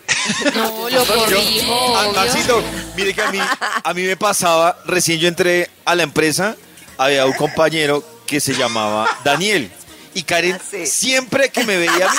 No, 0.55 0.91
lo 0.91 1.05
corrijo, 1.07 1.97
Ah, 1.97 2.09
obvio. 2.09 2.13
Maxito, 2.21 2.63
mire 2.95 3.15
que 3.15 3.23
a 3.23 3.31
mí, 3.31 3.39
a 3.85 3.95
mí 3.95 4.03
me 4.03 4.17
pasaba, 4.19 4.79
recién 4.85 5.19
yo 5.19 5.29
entré 5.29 5.71
a 5.87 5.95
la 5.95 6.03
empresa, 6.03 6.57
había 6.99 7.25
un 7.25 7.33
compañero 7.33 8.05
que 8.27 8.39
se 8.41 8.53
llamaba 8.55 9.09
Daniel. 9.25 9.71
Y 10.17 10.23
Karen, 10.23 10.55
Ah, 10.59 10.65
sí. 10.71 10.87
siempre 10.87 11.51
que 11.51 11.63
me 11.65 11.77
veía 11.77 12.09
a 12.09 12.11
mí, 12.11 12.19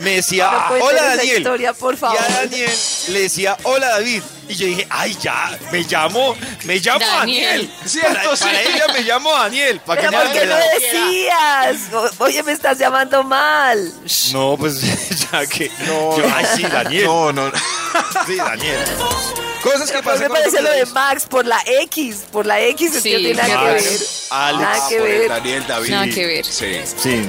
me 0.00 0.10
decía, 0.16 0.50
No 0.68 0.84
hola 0.84 1.02
Daniel. 1.16 1.38
historia, 1.38 1.72
por 1.72 1.96
favor. 1.96 2.18
Y 2.20 2.22
a 2.32 2.36
Daniel 2.36 2.70
le 3.08 3.20
decía, 3.20 3.56
hola 3.62 3.88
David. 3.88 4.22
Y 4.46 4.54
yo 4.56 4.66
dije, 4.66 4.86
ay, 4.90 5.16
ya, 5.22 5.58
me 5.72 5.78
llamo, 5.84 6.36
me 6.64 6.76
llamo 6.80 6.98
Daniel. 7.00 7.66
Daniel. 7.70 7.88
Cierto, 7.88 8.12
para, 8.14 8.36
sí. 8.36 8.44
para 8.44 8.60
ella 8.60 8.84
me 8.92 9.00
llamo 9.00 9.32
Daniel. 9.32 9.80
Para 9.80 10.00
Pero 10.02 10.10
que 10.10 10.16
¿por 10.18 10.32
qué 10.32 10.46
la- 10.46 10.56
decías? 10.58 11.76
Oye, 12.18 12.42
me 12.42 12.52
estás 12.52 12.76
llamando 12.78 13.24
mal. 13.24 13.90
No, 14.32 14.56
pues 14.58 14.80
ya 15.32 15.46
que. 15.46 15.70
yo, 15.86 16.22
ay, 16.36 16.44
sí, 16.56 16.62
Daniel. 16.64 17.06
No, 17.06 17.32
no. 17.32 17.50
Sí, 18.26 18.36
Daniel. 18.36 18.84
Cosas 19.62 19.90
que 19.90 20.02
pasan 20.02 20.22
me 20.22 20.28
parece 20.30 20.62
lo 20.62 20.70
de 20.70 20.86
Max 20.86 21.26
por 21.28 21.44
la 21.46 21.60
X, 21.82 22.24
por 22.32 22.46
la 22.46 22.60
X, 22.60 22.94
es 22.96 23.02
que 23.02 23.10
Sí, 23.10 23.12
no 23.12 23.18
tiene 23.18 23.34
nada 23.34 23.48
que 23.48 23.72
ver. 23.74 23.84
Alex, 24.30 24.60
nada 24.62 24.88
que 24.88 25.00
ver. 25.00 25.28
Daniel 25.28 25.64
David. 25.68 25.90
Nada 25.90 26.06
que 26.08 26.26
ver. 26.26 26.44
Sí. 26.46 26.80
Sí. 26.96 27.22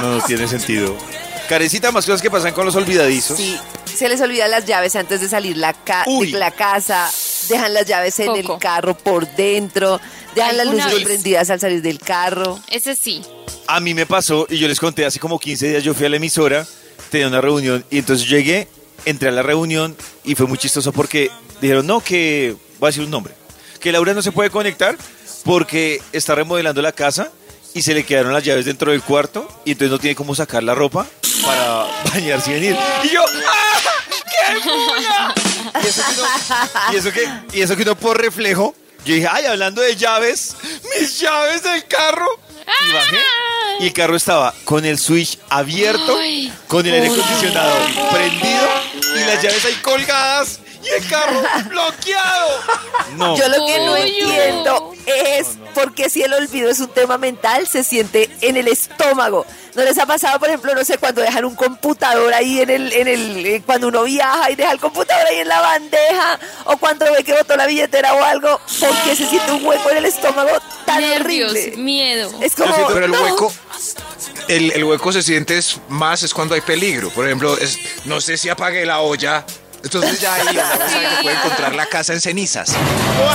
No, 0.00 0.20
tiene 0.22 0.48
sentido. 0.48 0.96
Carecita, 1.48 1.92
más 1.92 2.06
cosas 2.06 2.22
que 2.22 2.30
pasan 2.30 2.52
con 2.52 2.64
los 2.66 2.74
olvidadizos. 2.74 3.36
Sí, 3.36 3.58
se 3.94 4.08
les 4.08 4.20
olvidan 4.20 4.50
las 4.50 4.64
llaves 4.64 4.96
antes 4.96 5.20
de 5.20 5.28
salir 5.28 5.56
la 5.56 5.72
ca- 5.74 6.04
Uy. 6.06 6.32
de 6.32 6.38
la 6.38 6.50
casa. 6.50 7.10
dejan 7.48 7.72
las 7.74 7.86
llaves 7.86 8.18
en 8.18 8.34
el 8.34 8.46
carro 8.58 8.96
por 8.98 9.28
dentro, 9.36 10.00
dejan 10.34 10.56
las 10.56 10.66
luces 10.66 10.94
vez. 10.94 11.04
prendidas 11.04 11.48
al 11.50 11.60
salir 11.60 11.80
del 11.82 12.00
carro. 12.00 12.58
Ese 12.68 12.96
sí. 12.96 13.22
A 13.68 13.78
mí 13.78 13.94
me 13.94 14.04
pasó, 14.06 14.46
y 14.50 14.58
yo 14.58 14.66
les 14.66 14.80
conté, 14.80 15.04
hace 15.06 15.20
como 15.20 15.38
15 15.38 15.68
días 15.68 15.84
yo 15.84 15.94
fui 15.94 16.06
a 16.06 16.08
la 16.08 16.16
emisora, 16.16 16.66
tenía 17.10 17.28
una 17.28 17.40
reunión, 17.40 17.84
y 17.90 17.98
entonces 17.98 18.28
llegué, 18.28 18.66
entré 19.06 19.30
a 19.30 19.32
la 19.32 19.42
reunión, 19.42 19.96
y 20.24 20.34
fue 20.34 20.46
muy 20.46 20.58
chistoso 20.58 20.92
porque 20.92 21.30
dijeron, 21.62 21.86
no, 21.86 22.00
que, 22.00 22.54
voy 22.78 22.88
a 22.88 22.90
decir 22.90 23.02
un 23.02 23.10
nombre, 23.10 23.34
que 23.80 23.92
Laura 23.92 24.12
no 24.12 24.20
se 24.20 24.32
puede 24.32 24.50
conectar 24.50 24.98
porque 25.44 26.02
está 26.12 26.34
remodelando 26.34 26.82
la 26.82 26.92
casa 26.92 27.30
y 27.72 27.82
se 27.82 27.94
le 27.94 28.04
quedaron 28.04 28.32
las 28.32 28.44
llaves 28.44 28.64
dentro 28.66 28.90
del 28.90 29.02
cuarto, 29.02 29.48
y 29.64 29.72
entonces 29.72 29.92
no 29.92 29.98
tiene 29.98 30.14
cómo 30.14 30.34
sacar 30.34 30.62
la 30.62 30.74
ropa 30.74 31.06
para 31.44 31.86
bañarse 32.12 32.50
y 32.50 32.54
venir. 32.54 32.76
Y 33.04 33.08
yo, 33.08 33.22
¡ah! 33.22 33.80
¡Qué! 34.10 34.58
Y 35.82 35.86
eso, 35.86 36.00
que 36.02 36.10
uno, 36.16 36.54
y, 36.92 36.96
eso 36.96 37.12
que, 37.12 37.62
eso 37.62 37.76
que 37.76 37.82
uno 37.82 37.96
por 37.96 38.20
reflejo, 38.20 38.74
yo 39.04 39.14
dije, 39.14 39.28
ay, 39.30 39.44
hablando 39.44 39.82
de 39.82 39.94
llaves, 39.94 40.56
mis 40.98 41.20
llaves 41.20 41.62
del 41.62 41.84
carro. 41.86 42.26
Y 42.88 42.92
bajé. 42.92 43.18
Y 43.80 43.86
el 43.86 43.92
carro 43.92 44.16
estaba 44.16 44.54
con 44.64 44.84
el 44.84 44.98
switch 44.98 45.38
abierto, 45.50 46.16
Ay. 46.18 46.52
con 46.68 46.86
el 46.86 46.94
aire 46.94 47.06
acondicionado 47.06 47.74
prendido 48.10 48.68
y 49.14 49.20
las 49.26 49.42
llaves 49.42 49.64
ahí 49.64 49.74
colgadas 49.82 50.60
y 50.82 50.88
el 50.88 51.08
carro 51.08 51.42
bloqueado. 51.68 52.48
No. 53.16 53.36
Yo 53.36 53.48
lo 53.48 53.66
que 53.66 53.78
no 53.84 53.96
entiendo 53.96 54.85
es 55.06 55.48
porque 55.74 56.10
si 56.10 56.22
el 56.22 56.32
olvido 56.32 56.70
es 56.70 56.80
un 56.80 56.88
tema 56.88 57.18
mental, 57.18 57.66
se 57.66 57.84
siente 57.84 58.28
en 58.40 58.56
el 58.56 58.68
estómago. 58.68 59.46
¿No 59.74 59.84
les 59.84 59.98
ha 59.98 60.06
pasado, 60.06 60.38
por 60.38 60.48
ejemplo, 60.48 60.74
no 60.74 60.84
sé, 60.84 60.98
cuando 60.98 61.20
dejan 61.20 61.44
un 61.44 61.54
computador 61.54 62.32
ahí 62.32 62.60
en 62.60 62.70
el, 62.70 62.92
en 62.92 63.08
el, 63.08 63.46
eh, 63.46 63.62
cuando 63.64 63.88
uno 63.88 64.04
viaja 64.04 64.50
y 64.50 64.54
deja 64.54 64.72
el 64.72 64.80
computador 64.80 65.26
ahí 65.26 65.38
en 65.40 65.48
la 65.48 65.60
bandeja, 65.60 66.38
o 66.64 66.76
cuando 66.78 67.04
ve 67.12 67.22
que 67.22 67.34
botó 67.34 67.56
la 67.56 67.66
billetera 67.66 68.14
o 68.14 68.24
algo, 68.24 68.58
porque 68.80 69.14
se 69.14 69.26
siente 69.26 69.52
un 69.52 69.64
hueco 69.66 69.90
en 69.90 69.98
el 69.98 70.06
estómago 70.06 70.50
tan 70.86 71.00
Nervios, 71.00 71.50
horrible. 71.50 71.76
miedo. 71.76 72.30
Es 72.40 72.54
como, 72.54 72.74
pero 72.88 73.04
el 73.04 73.10
no. 73.10 73.22
hueco, 73.22 73.52
el, 74.48 74.72
el 74.72 74.84
hueco 74.84 75.12
se 75.12 75.22
siente 75.22 75.58
es 75.58 75.78
más 75.88 76.22
es 76.22 76.32
cuando 76.32 76.54
hay 76.54 76.62
peligro. 76.62 77.10
Por 77.10 77.26
ejemplo, 77.26 77.56
es, 77.58 77.78
no 78.06 78.20
sé 78.20 78.36
si 78.38 78.48
apagué 78.48 78.86
la 78.86 79.00
olla. 79.00 79.44
Entonces 79.86 80.20
ya 80.20 80.34
ahí 80.34 80.42
uno 80.50 80.60
sabe 80.90 81.06
que 81.16 81.22
puede 81.22 81.36
encontrar 81.36 81.74
la 81.74 81.86
casa 81.86 82.12
en 82.12 82.20
cenizas. 82.20 82.70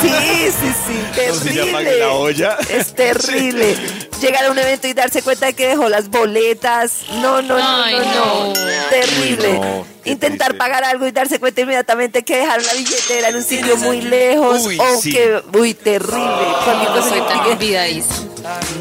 Sí, 0.01 0.09
sí, 0.09 0.73
sí, 0.85 1.05
terrible. 1.15 1.99
la 1.99 2.11
olla. 2.11 2.57
Es 2.69 2.93
terrible. 2.93 3.75
Llegar 4.21 4.45
a 4.45 4.51
un 4.51 4.59
evento 4.59 4.87
y 4.87 4.93
darse 4.93 5.21
cuenta 5.23 5.47
de 5.47 5.53
que 5.53 5.67
dejó 5.67 5.89
las 5.89 6.09
boletas. 6.09 6.91
No, 7.21 7.41
no, 7.41 7.57
no, 7.57 7.83
Ay, 7.83 7.95
no, 7.95 8.03
no. 8.03 8.47
no. 8.47 8.53
Terrible. 8.89 9.47
Uy, 9.49 9.59
no, 9.59 9.85
qué 10.03 10.09
Intentar 10.11 10.49
triste. 10.49 10.57
pagar 10.57 10.83
algo 10.83 11.07
y 11.07 11.11
darse 11.11 11.39
cuenta 11.39 11.61
inmediatamente 11.61 12.23
que 12.23 12.37
dejaron 12.37 12.65
la 12.65 12.73
billetera 12.73 13.29
en 13.29 13.35
un 13.37 13.43
sitio 13.43 13.77
muy 13.77 14.01
lejos. 14.01 14.65
Uy, 14.65 14.77
o 14.79 15.01
sí. 15.01 15.11
que, 15.11 15.41
uy, 15.57 15.73
terrible. 15.73 16.45
Cualquier 16.65 16.89
No 16.89 16.95
cosa 16.95 17.09
soy 17.09 17.21
tan 17.21 17.39
olvidadiza. 17.39 18.13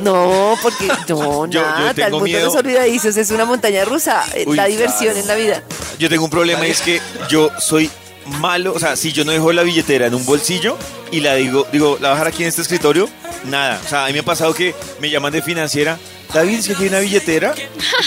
No, 0.03 0.57
porque 0.63 0.89
no, 1.09 1.47
Yo- 1.47 1.61
yo 1.61 1.63
nada. 1.63 1.95
tengo 1.95 2.07
el 2.07 2.13
mundo 2.13 2.25
miedo. 2.27 2.51
olvidadizos 2.53 3.17
es 3.17 3.31
una 3.31 3.45
montaña 3.45 3.85
rusa. 3.85 4.25
eh, 4.35 4.45
Uy, 4.47 4.57
la 4.57 4.67
diversión 4.67 5.15
claro. 5.15 5.19
en 5.21 5.27
la 5.29 5.35
vida. 5.35 5.63
Yo 5.99 6.09
tengo 6.09 6.25
un 6.25 6.31
problema 6.31 6.67
y 6.67 6.71
es 6.71 6.81
que 6.81 7.01
yo 7.29 7.51
soy 7.59 7.91
malo, 8.39 8.73
o 8.75 8.79
sea, 8.79 8.97
si 8.97 9.13
yo 9.13 9.25
no 9.25 9.33
dejo 9.33 9.53
la 9.53 9.63
billetera 9.63 10.07
en 10.07 10.15
un 10.15 10.25
bolsillo 10.25 10.77
y 11.11 11.21
la 11.21 11.35
digo, 11.35 11.67
digo, 11.73 11.99
la 12.01 12.09
voy 12.09 12.09
a 12.09 12.11
dejar 12.13 12.27
aquí 12.29 12.43
en 12.43 12.49
este 12.49 12.63
escritorio, 12.63 13.09
nada. 13.45 13.81
O 13.85 13.89
sea, 13.89 14.05
a 14.05 14.07
mí 14.09 14.13
me 14.13 14.21
ha 14.21 14.25
pasado 14.25 14.55
que 14.55 14.75
me 15.01 15.11
llaman 15.11 15.33
de 15.33 15.43
financiera, 15.43 15.99
David, 16.33 16.61
es 16.61 16.67
que 16.69 16.75
aquí 16.75 16.83
hay 16.85 16.89
una 16.91 17.01
billetera, 17.01 17.55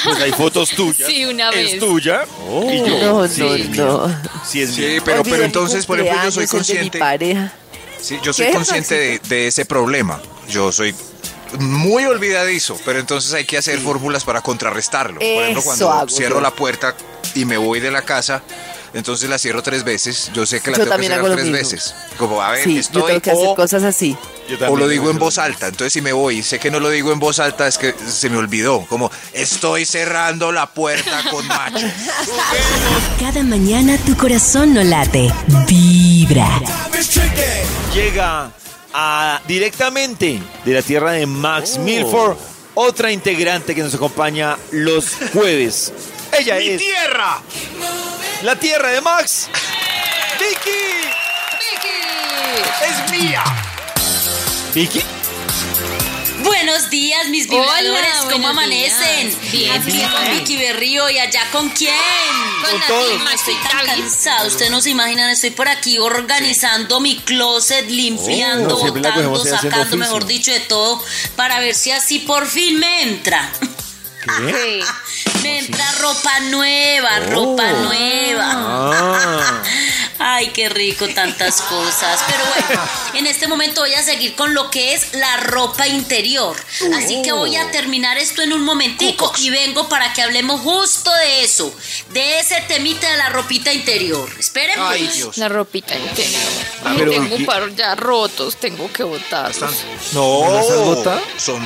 pues 0.05 0.17
hay 0.21 0.31
fotos 0.31 0.69
tuyas. 0.75 1.09
Sí, 1.09 1.25
una 1.25 1.49
vez. 1.51 1.73
Es 1.73 1.79
tuya. 1.79 2.23
y 2.71 2.77
yo, 2.77 2.99
No, 3.01 3.27
sí, 3.27 3.41
no, 3.75 4.07
no. 4.07 4.21
sí 4.45 4.61
es 4.61 4.73
Sí, 4.73 4.81
mío. 4.81 5.01
pero, 5.03 5.23
pero 5.23 5.43
entonces, 5.43 5.85
por 5.85 5.99
ejemplo, 5.99 6.23
yo 6.23 6.31
soy 6.31 6.43
el 6.43 6.49
de 6.49 6.53
mi 6.53 6.57
consciente. 6.59 6.99
pareja. 6.99 7.53
Sí, 7.99 8.17
yo 8.23 8.31
soy 8.31 8.45
¿Qué, 8.47 8.53
consciente 8.53 8.95
de, 8.95 9.19
de 9.27 9.47
ese 9.47 9.65
problema. 9.65 10.21
Yo 10.49 10.71
soy 10.71 10.95
muy 11.59 12.05
olvidadizo, 12.05 12.77
pero 12.85 12.99
entonces 12.99 13.33
hay 13.33 13.45
que 13.45 13.57
hacer 13.57 13.79
fórmulas 13.79 14.23
para 14.23 14.41
contrarrestarlo. 14.41 15.19
Por 15.19 15.23
ejemplo, 15.27 15.59
Eso 15.59 15.85
cuando 15.87 16.07
cierro 16.09 16.35
yo. 16.35 16.41
la 16.41 16.51
puerta 16.51 16.95
y 17.35 17.45
me 17.45 17.57
voy 17.57 17.79
de 17.79 17.91
la 17.91 18.01
casa, 18.03 18.41
entonces 18.93 19.29
la 19.29 19.37
cierro 19.39 19.63
tres 19.63 19.83
veces. 19.83 20.29
Yo 20.33 20.45
sé 20.45 20.61
que 20.61 20.71
la 20.71 20.77
Yo 20.77 20.83
tengo 20.83 20.97
que 20.97 21.03
cerrar 21.07 21.23
tres 21.25 21.37
mismo. 21.45 21.51
veces. 21.57 21.95
Como, 22.17 22.41
a 22.41 22.51
ver, 22.51 22.63
Sí, 22.63 22.75
yo 22.75 22.79
estoy 22.81 23.03
tengo 23.03 23.21
que 23.21 23.31
hacer 23.31 23.47
o, 23.47 23.55
cosas 23.55 23.83
así. 23.83 24.15
Yo 24.49 24.57
o 24.71 24.75
lo 24.75 24.87
digo 24.87 25.05
en 25.09 25.15
eso. 25.15 25.19
voz 25.25 25.37
alta. 25.37 25.67
Entonces 25.67 25.93
si 25.93 26.01
me 26.01 26.11
voy 26.13 26.39
y 26.39 26.43
sé 26.43 26.59
que 26.59 26.69
no 26.69 26.79
lo 26.79 26.89
digo 26.89 27.11
en 27.11 27.19
voz 27.19 27.39
alta, 27.39 27.67
es 27.67 27.77
que 27.77 27.93
se 28.07 28.29
me 28.29 28.37
olvidó. 28.37 28.85
Como, 28.89 29.09
estoy 29.33 29.85
cerrando 29.85 30.51
la 30.51 30.67
puerta 30.73 31.23
con 31.31 31.47
macho. 31.47 31.87
Cada 33.19 33.41
mañana 33.43 33.97
tu 34.05 34.15
corazón 34.17 34.73
no 34.73 34.83
late, 34.83 35.31
vibra. 35.67 36.61
Llega 37.93 38.51
a, 38.93 39.41
directamente 39.47 40.39
de 40.63 40.73
la 40.73 40.81
tierra 40.81 41.11
de 41.13 41.25
Max 41.25 41.77
Milford, 41.77 42.37
otra 42.75 43.11
integrante 43.11 43.75
que 43.75 43.83
nos 43.83 43.93
acompaña 43.93 44.57
los 44.71 45.15
jueves. 45.33 45.91
Ella 46.39 46.57
es 46.57 46.79
tierra! 46.79 47.41
la 48.41 48.55
tierra 48.55 48.89
de 48.89 49.01
Max. 49.01 49.49
Vicky. 50.39 51.13
¡Es 52.85 53.11
mía! 53.11 53.43
Vicky. 54.73 55.22
Buenos 56.65 56.89
días, 56.89 57.27
mis 57.27 57.49
Hola, 57.49 57.81
vibradores. 57.81 58.13
¿Cómo 58.31 58.47
amanecen? 58.47 59.27
días. 59.27 59.51
Bien, 59.51 59.71
Aquí 59.73 59.91
bien. 59.91 60.09
con 60.09 60.31
Vicky 60.31 60.55
Berrío 60.55 61.09
y 61.09 61.19
allá 61.19 61.51
con 61.51 61.69
quién? 61.71 61.93
Con 62.61 62.79
todos. 62.87 63.21
Nati, 63.21 63.35
Estoy 63.35 63.55
tan 63.55 63.85
cansada. 63.85 64.47
Ustedes 64.47 64.71
no 64.71 64.79
se 64.79 64.91
imaginan, 64.91 65.29
estoy 65.29 65.49
por 65.49 65.67
aquí 65.67 65.99
organizando 65.99 67.01
mi 67.01 67.17
closet, 67.17 67.89
limpiando, 67.89 68.77
Oh, 68.77 68.85
la 68.85 68.91
botando, 69.27 69.43
sacando, 69.43 69.97
mejor 69.97 70.25
dicho, 70.25 70.51
de 70.53 70.61
todo, 70.61 71.03
para 71.35 71.59
ver 71.59 71.75
si 71.75 71.91
así 71.91 72.19
por 72.19 72.47
fin 72.47 72.79
me 72.79 73.01
entra. 73.01 73.51
¿Qué? 74.47 74.81
Me 75.43 75.59
entra 75.59 75.91
ropa 75.99 76.39
nueva, 76.49 77.19
ropa 77.19 77.69
nueva. 77.73 78.51
Ah. 78.53 79.12
Ay, 80.43 80.49
qué 80.51 80.67
rico 80.67 81.07
tantas 81.07 81.61
cosas. 81.61 82.21
Pero 82.27 82.43
bueno, 82.45 82.83
en 83.13 83.27
este 83.27 83.47
momento 83.47 83.79
voy 83.81 83.93
a 83.93 84.03
seguir 84.03 84.35
con 84.35 84.53
lo 84.53 84.69
que 84.69 84.93
es 84.93 85.13
la 85.13 85.37
ropa 85.37 85.87
interior. 85.87 86.57
Así 86.95 87.21
que 87.21 87.31
voy 87.31 87.55
a 87.55 87.71
terminar 87.71 88.17
esto 88.17 88.41
en 88.41 88.51
un 88.51 88.63
momentico 88.63 89.31
y 89.37 89.49
vengo 89.49 89.87
para 89.87 90.11
que 90.11 90.21
hablemos 90.21 90.59
justo 90.61 91.09
de 91.13 91.43
eso, 91.43 91.73
de 92.09 92.39
ese 92.39 92.59
temita 92.67 93.09
de 93.09 93.17
la 93.17 93.29
ropita 93.29 93.71
interior. 93.71 94.29
Esperen. 94.37 94.75
Ay, 94.79 95.05
pues. 95.05 95.15
Dios. 95.15 95.37
La 95.37 95.47
ropita 95.47 95.95
interior. 95.97 96.41
Ay, 96.83 96.95
Pero, 96.97 97.11
tengo 97.11 97.35
un 97.35 97.45
par 97.45 97.73
ya 97.75 97.95
rotos, 97.95 98.57
tengo 98.57 98.91
que 98.91 99.03
botarlos. 99.03 99.71
No, 100.11 100.45
¿No 100.45 100.53
las 100.55 100.69
has 100.69 100.79
botado? 100.79 101.21
son 101.37 101.61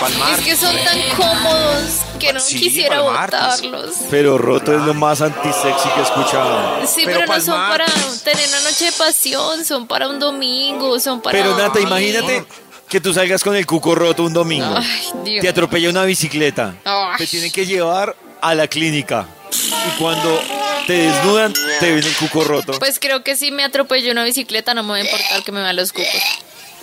palmar. 0.00 0.38
Es 0.38 0.44
que 0.44 0.56
son 0.56 0.74
tan 0.84 0.98
cómodos 1.16 1.82
que 2.18 2.32
no 2.32 2.40
Sí, 2.40 2.56
quisiera 2.58 2.96
palmar, 3.02 3.30
pues. 3.30 3.42
botarlos. 3.62 3.94
Pero 4.10 4.38
roto 4.38 4.74
es 4.74 4.80
lo 4.82 4.94
más 4.94 5.20
antisexy 5.20 5.88
que 5.94 6.00
he 6.00 6.02
escuchado. 6.02 6.86
Sí, 6.86 7.02
Pero 7.04 7.20
pero, 7.20 7.34
no 7.34 7.40
son 7.40 7.54
para 7.54 7.86
palmar, 7.86 8.18
tener 8.24 8.48
una 8.48 8.60
noche 8.62 8.84
de 8.86 8.92
pasión, 8.92 9.64
son 9.64 9.86
para 9.86 10.08
un 10.08 10.18
domingo, 10.18 10.98
son 10.98 11.20
para... 11.20 11.36
Pero 11.38 11.56
Nata, 11.56 11.80
imagínate 11.80 12.44
que 12.88 13.00
tú 13.00 13.12
salgas 13.14 13.44
con 13.44 13.54
el 13.54 13.66
cuco 13.66 13.94
roto 13.94 14.24
un 14.24 14.32
domingo. 14.32 14.74
Ay, 14.76 15.12
Dios. 15.24 15.42
Te 15.42 15.48
atropella 15.48 15.88
una 15.90 16.04
bicicleta. 16.04 16.74
Ay. 16.84 17.18
Te 17.18 17.26
tienen 17.26 17.52
que 17.52 17.64
llevar 17.66 18.16
a 18.40 18.54
la 18.54 18.66
clínica. 18.66 19.26
Y 19.52 19.98
cuando 20.00 20.40
te 20.86 20.94
desnudan, 20.94 21.52
te 21.78 21.92
ven 21.92 22.04
el 22.04 22.16
cuco 22.16 22.42
roto. 22.44 22.72
Pues 22.78 22.98
creo 22.98 23.22
que 23.22 23.36
si 23.36 23.50
me 23.52 23.62
atropello 23.64 24.10
una 24.10 24.24
bicicleta 24.24 24.74
no 24.74 24.82
me 24.82 24.90
va 24.90 24.96
a 24.96 25.00
importar 25.02 25.42
que 25.44 25.52
me 25.52 25.60
vean 25.60 25.76
los 25.76 25.92
cucos. 25.92 26.08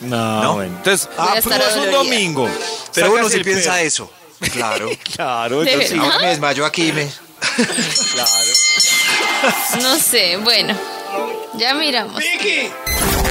No, 0.01 0.43
¿No? 0.43 0.53
bueno. 0.55 0.75
Entonces, 0.77 1.09
ah, 1.17 1.35
pues, 1.41 1.45
un 1.45 1.51
dolorida. 1.51 1.91
domingo. 1.97 2.49
Pero 2.93 3.13
uno 3.13 3.29
sí 3.29 3.37
el 3.37 3.43
piensa 3.43 3.81
eso. 3.81 4.11
Claro. 4.51 4.89
Claro, 5.15 5.61
¿De 5.61 5.71
entonces 5.73 5.97
sí. 5.99 6.19
me 6.21 6.27
desmayo 6.27 6.65
aquí 6.65 6.91
me. 6.91 7.09
No 9.81 9.97
sé, 9.97 10.37
bueno. 10.37 10.75
Ya 11.55 11.73
miramos. 11.73 12.21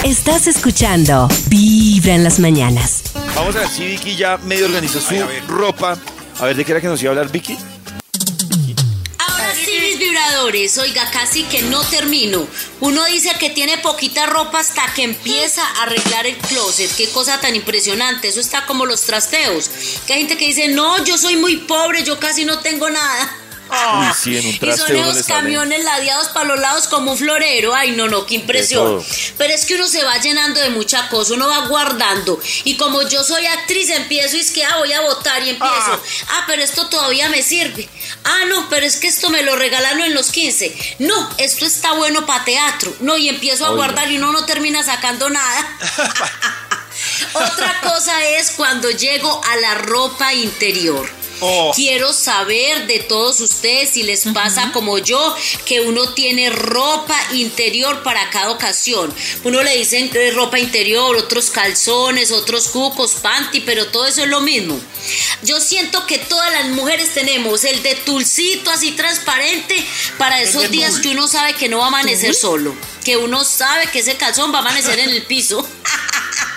Estás 0.02 0.46
escuchando 0.46 1.28
Vibra 1.46 2.14
en 2.14 2.24
las 2.24 2.38
mañanas. 2.38 3.02
Vamos 3.34 3.54
a 3.56 3.60
ver 3.60 3.68
si 3.68 3.86
Vicky 3.86 4.16
ya 4.16 4.36
medio 4.38 4.66
organizó 4.66 5.00
su 5.00 5.10
Ay, 5.14 5.20
a 5.20 5.26
ver. 5.26 5.46
ropa. 5.46 5.96
A 6.40 6.44
ver, 6.44 6.56
¿de 6.56 6.64
qué 6.64 6.72
era 6.72 6.80
que 6.80 6.86
nos 6.88 7.00
iba 7.02 7.10
a 7.10 7.12
hablar 7.12 7.30
Vicky? 7.30 7.56
Oiga, 10.38 11.10
casi 11.12 11.44
que 11.44 11.62
no 11.62 11.80
termino. 11.84 12.46
Uno 12.80 13.04
dice 13.06 13.30
que 13.40 13.48
tiene 13.48 13.78
poquita 13.78 14.26
ropa 14.26 14.58
hasta 14.58 14.92
que 14.94 15.02
empieza 15.02 15.66
a 15.66 15.84
arreglar 15.84 16.26
el 16.26 16.36
closet. 16.36 16.94
Qué 16.94 17.08
cosa 17.08 17.40
tan 17.40 17.56
impresionante. 17.56 18.28
Eso 18.28 18.40
está 18.40 18.66
como 18.66 18.84
los 18.84 19.00
trasteos. 19.02 19.70
Hay 20.10 20.18
gente 20.18 20.36
que 20.36 20.46
dice, 20.46 20.68
no, 20.68 21.02
yo 21.04 21.16
soy 21.16 21.36
muy 21.36 21.56
pobre, 21.56 22.04
yo 22.04 22.20
casi 22.20 22.44
no 22.44 22.58
tengo 22.58 22.90
nada. 22.90 23.45
Uy, 23.68 24.06
sí, 24.20 24.36
en 24.36 24.46
un 24.46 24.54
Y 24.54 24.76
son 24.76 24.96
esos 24.96 25.26
camiones 25.26 25.84
ladeados 25.84 26.28
para 26.28 26.46
los 26.46 26.60
lados 26.60 26.86
como 26.88 27.12
un 27.12 27.18
florero. 27.18 27.74
Ay, 27.74 27.92
no, 27.92 28.08
no, 28.08 28.26
qué 28.26 28.36
impresión. 28.36 29.02
Pero 29.38 29.52
es 29.52 29.64
que 29.64 29.74
uno 29.74 29.88
se 29.88 30.04
va 30.04 30.18
llenando 30.18 30.60
de 30.60 30.70
mucha 30.70 31.08
cosa, 31.08 31.34
uno 31.34 31.48
va 31.48 31.66
guardando. 31.66 32.40
Y 32.64 32.76
como 32.76 33.02
yo 33.08 33.24
soy 33.24 33.46
actriz, 33.46 33.90
empiezo 33.90 34.36
y 34.36 34.40
es 34.40 34.50
que 34.50 34.64
ah, 34.64 34.76
voy 34.78 34.92
a 34.92 35.00
votar 35.00 35.42
y 35.42 35.50
empiezo. 35.50 36.00
Ah. 36.28 36.44
pero 36.46 36.62
esto 36.62 36.88
todavía 36.88 37.28
me 37.28 37.42
sirve. 37.42 37.88
Ah, 38.24 38.44
no, 38.48 38.68
pero 38.68 38.86
es 38.86 38.96
que 38.96 39.08
esto 39.08 39.30
me 39.30 39.42
lo 39.42 39.56
regalaron 39.56 40.02
en 40.02 40.14
los 40.14 40.30
15. 40.30 40.96
No, 41.00 41.30
esto 41.38 41.66
está 41.66 41.92
bueno 41.94 42.26
para 42.26 42.44
teatro. 42.44 42.94
No, 43.00 43.16
y 43.16 43.28
empiezo 43.28 43.66
a 43.66 43.70
guardar 43.70 44.10
y 44.10 44.16
uno 44.16 44.32
no 44.32 44.44
termina 44.46 44.82
sacando 44.82 45.28
nada. 45.28 45.78
Otra 47.34 47.80
cosa 47.82 48.24
es 48.24 48.52
cuando 48.52 48.90
llego 48.90 49.40
a 49.44 49.56
la 49.56 49.74
ropa 49.74 50.32
interior. 50.34 51.08
Oh. 51.40 51.72
Quiero 51.74 52.12
saber 52.12 52.86
de 52.86 53.00
todos 53.00 53.40
ustedes 53.40 53.90
si 53.90 54.02
les 54.02 54.24
pasa 54.26 54.70
como 54.72 54.98
yo, 54.98 55.36
que 55.64 55.80
uno 55.80 56.12
tiene 56.14 56.50
ropa 56.50 57.18
interior 57.32 58.02
para 58.02 58.30
cada 58.30 58.50
ocasión. 58.50 59.12
Uno 59.44 59.62
le 59.62 59.76
dicen 59.76 60.08
que 60.10 60.28
es 60.28 60.34
ropa 60.34 60.58
interior, 60.58 61.16
otros 61.16 61.50
calzones, 61.50 62.32
otros 62.32 62.68
cucos, 62.68 63.16
panty, 63.22 63.60
pero 63.60 63.86
todo 63.88 64.06
eso 64.06 64.22
es 64.22 64.28
lo 64.28 64.40
mismo. 64.40 64.80
Yo 65.42 65.60
siento 65.60 66.06
que 66.06 66.18
todas 66.18 66.52
las 66.52 66.68
mujeres 66.68 67.12
tenemos 67.14 67.64
el 67.64 67.82
de 67.82 67.94
tulcito 67.96 68.70
así 68.70 68.92
transparente 68.92 69.84
para 70.18 70.40
esos 70.40 70.70
días 70.70 71.00
que 71.00 71.10
uno 71.10 71.28
sabe 71.28 71.54
que 71.54 71.68
no 71.68 71.78
va 71.78 71.84
a 71.84 71.88
amanecer 71.88 72.34
solo, 72.34 72.74
que 73.04 73.16
uno 73.16 73.44
sabe 73.44 73.88
que 73.90 74.00
ese 74.00 74.16
calzón 74.16 74.52
va 74.52 74.58
a 74.58 74.60
amanecer 74.62 74.98
en 74.98 75.10
el 75.10 75.22
piso. 75.22 75.66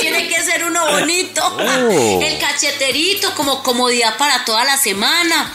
Tiene 0.00 0.28
que 0.28 0.42
ser 0.42 0.64
uno 0.64 0.90
bonito. 0.90 1.42
Oh. 1.84 2.20
El 2.22 2.38
cacheterito 2.38 3.34
como 3.34 3.62
comodidad 3.62 4.16
para 4.16 4.44
toda 4.44 4.64
la 4.64 4.76
semana. 4.76 5.52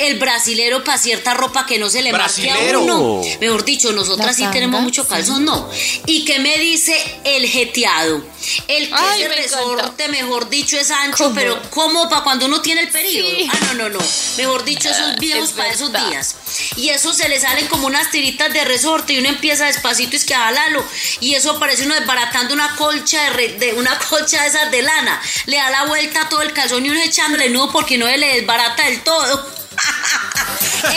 El 0.00 0.18
brasilero 0.18 0.82
para 0.82 0.98
cierta 0.98 1.34
ropa 1.34 1.66
que 1.66 1.78
no 1.78 1.88
se 1.90 2.02
le 2.02 2.10
marque 2.12 2.50
a 2.50 2.54
Brasilero. 2.54 2.80
uno. 2.82 3.22
Mejor 3.40 3.64
dicho, 3.64 3.92
nosotras 3.92 4.34
sí 4.34 4.44
tenemos 4.50 4.80
mucho 4.80 5.06
calzón, 5.06 5.44
no. 5.44 5.68
¿Y 6.06 6.24
qué 6.24 6.38
me 6.38 6.56
dice 6.58 6.96
el 7.24 7.46
jeteado? 7.46 8.24
El 8.66 8.88
que 8.88 8.94
Ay, 8.94 9.20
ese 9.22 9.28
me 9.28 9.36
encanta. 9.44 9.58
resorte, 9.58 10.08
mejor 10.08 10.48
dicho, 10.48 10.78
es 10.78 10.90
ancho, 10.90 11.24
¿Cómo? 11.24 11.34
pero 11.34 11.62
¿cómo 11.70 12.08
para 12.08 12.22
cuando 12.24 12.46
uno 12.46 12.62
tiene 12.62 12.80
el 12.80 12.88
periodo? 12.88 13.28
Sí. 13.28 13.48
Ah, 13.52 13.58
no, 13.66 13.74
no, 13.74 13.88
no. 13.90 13.98
Mejor 14.38 14.64
dicho, 14.64 14.88
esos 14.88 15.16
viejos 15.18 15.50
es 15.50 15.54
para 15.54 15.68
esos 15.70 15.92
días. 15.92 16.36
Y 16.76 16.88
eso 16.88 17.12
se 17.12 17.28
le 17.28 17.38
salen 17.38 17.66
como 17.68 17.86
unas 17.86 18.10
tiritas 18.10 18.50
de 18.52 18.64
resorte 18.64 19.12
y 19.12 19.18
uno 19.18 19.28
empieza 19.28 19.66
despacito 19.66 20.14
y 20.14 20.16
es 20.16 20.24
que 20.24 20.34
jalalo. 20.34 20.82
Y 21.20 21.34
eso 21.34 21.58
parece 21.60 21.84
uno 21.84 21.94
desbaratando 21.94 22.54
una 22.54 22.74
colcha 22.76 23.22
de, 23.24 23.30
re- 23.30 23.52
de 23.58 23.74
una 23.74 23.98
colcha 24.08 24.40
de 24.42 24.48
esas 24.48 24.70
de 24.70 24.80
lana. 24.80 25.20
Le 25.44 25.58
da 25.58 25.68
la 25.68 25.84
vuelta 25.84 26.22
a 26.22 26.28
todo 26.30 26.40
el 26.40 26.54
calzón 26.54 26.86
y 26.86 26.88
uno 26.90 27.00
echándole 27.02 27.50
nudo 27.50 27.70
porque 27.70 27.98
no 27.98 28.06
se 28.06 28.16
le 28.16 28.36
desbarata 28.36 28.86
del 28.86 29.02
todo. 29.02 29.59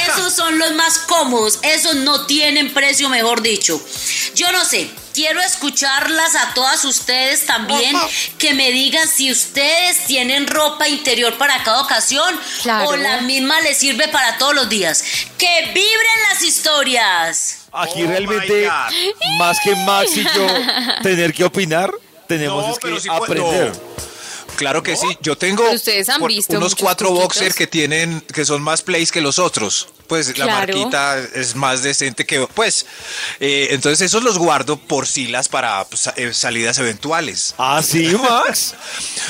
Esos 0.08 0.34
son 0.34 0.58
los 0.60 0.74
más 0.74 1.00
cómodos, 1.00 1.60
esos 1.64 1.96
no 1.96 2.26
tienen 2.26 2.74
precio, 2.74 3.10
mejor 3.10 3.42
dicho. 3.42 3.82
Yo 4.36 4.52
no 4.52 4.64
sé, 4.66 4.90
quiero 5.14 5.42
escucharlas 5.42 6.36
a 6.36 6.54
todas 6.54 6.84
ustedes 6.86 7.46
también, 7.46 7.96
que 8.38 8.54
me 8.54 8.72
digan 8.72 9.08
si 9.08 9.32
ustedes 9.32 10.06
tienen 10.06 10.48
ropa 10.48 10.88
interior 10.88 11.38
para 11.38 11.64
cada 11.64 11.82
ocasión 11.82 12.40
Claro. 12.62 12.90
o 12.90 12.96
la 12.96 13.22
misma 13.22 13.60
les 13.62 13.78
sirve 13.78 14.08
para 14.08 14.38
todos 14.38 14.56
los 14.56 14.70
días. 14.70 15.04
¡Que 15.38 15.66
vibren 15.74 16.22
las 16.32 16.42
historias! 16.44 17.58
Aquí 17.72 18.04
Oh, 18.04 18.08
realmente, 18.08 18.70
más 19.40 19.58
que 19.64 19.76
Max 19.76 20.12
y 20.16 20.24
yo 20.24 20.48
tener 21.02 21.34
que 21.34 21.44
opinar, 21.44 21.92
tenemos 22.28 22.80
No, 22.84 22.96
es 22.98 23.04
que 23.04 23.10
aprender. 23.10 23.74
Claro 24.56 24.84
que 24.84 24.96
sí, 24.96 25.08
yo 25.22 25.36
tengo 25.38 25.70
ustedes 25.72 26.10
han 26.10 26.20
por- 26.20 26.30
visto 26.30 26.56
unos 26.58 26.76
cuatro 26.76 27.08
cuquitos. 27.10 27.24
boxer 27.28 27.54
que 27.54 27.68
tienen, 27.68 28.22
que 28.22 28.46
son 28.46 28.62
más 28.62 28.82
plays 28.82 29.12
que 29.12 29.20
los 29.22 29.40
otros. 29.40 29.88
Pues 30.08 30.38
la 30.38 30.46
marquita 30.46 31.18
es 31.34 31.56
más 31.56 31.82
decente 31.82 32.26
que, 32.26 32.46
pues, 32.54 32.86
eh, 33.40 33.70
entonces 33.72 34.02
esos 34.02 34.22
los 34.22 34.38
guardo 34.38 34.78
por 34.78 35.08
silas 35.08 35.48
para 35.50 35.84
pues, 35.86 36.08
eh, 36.18 36.34
salidas 36.34 36.78
eventuales. 36.78 37.56
Ah, 37.58 37.82
sí, 37.82 38.06
Max. 38.22 38.76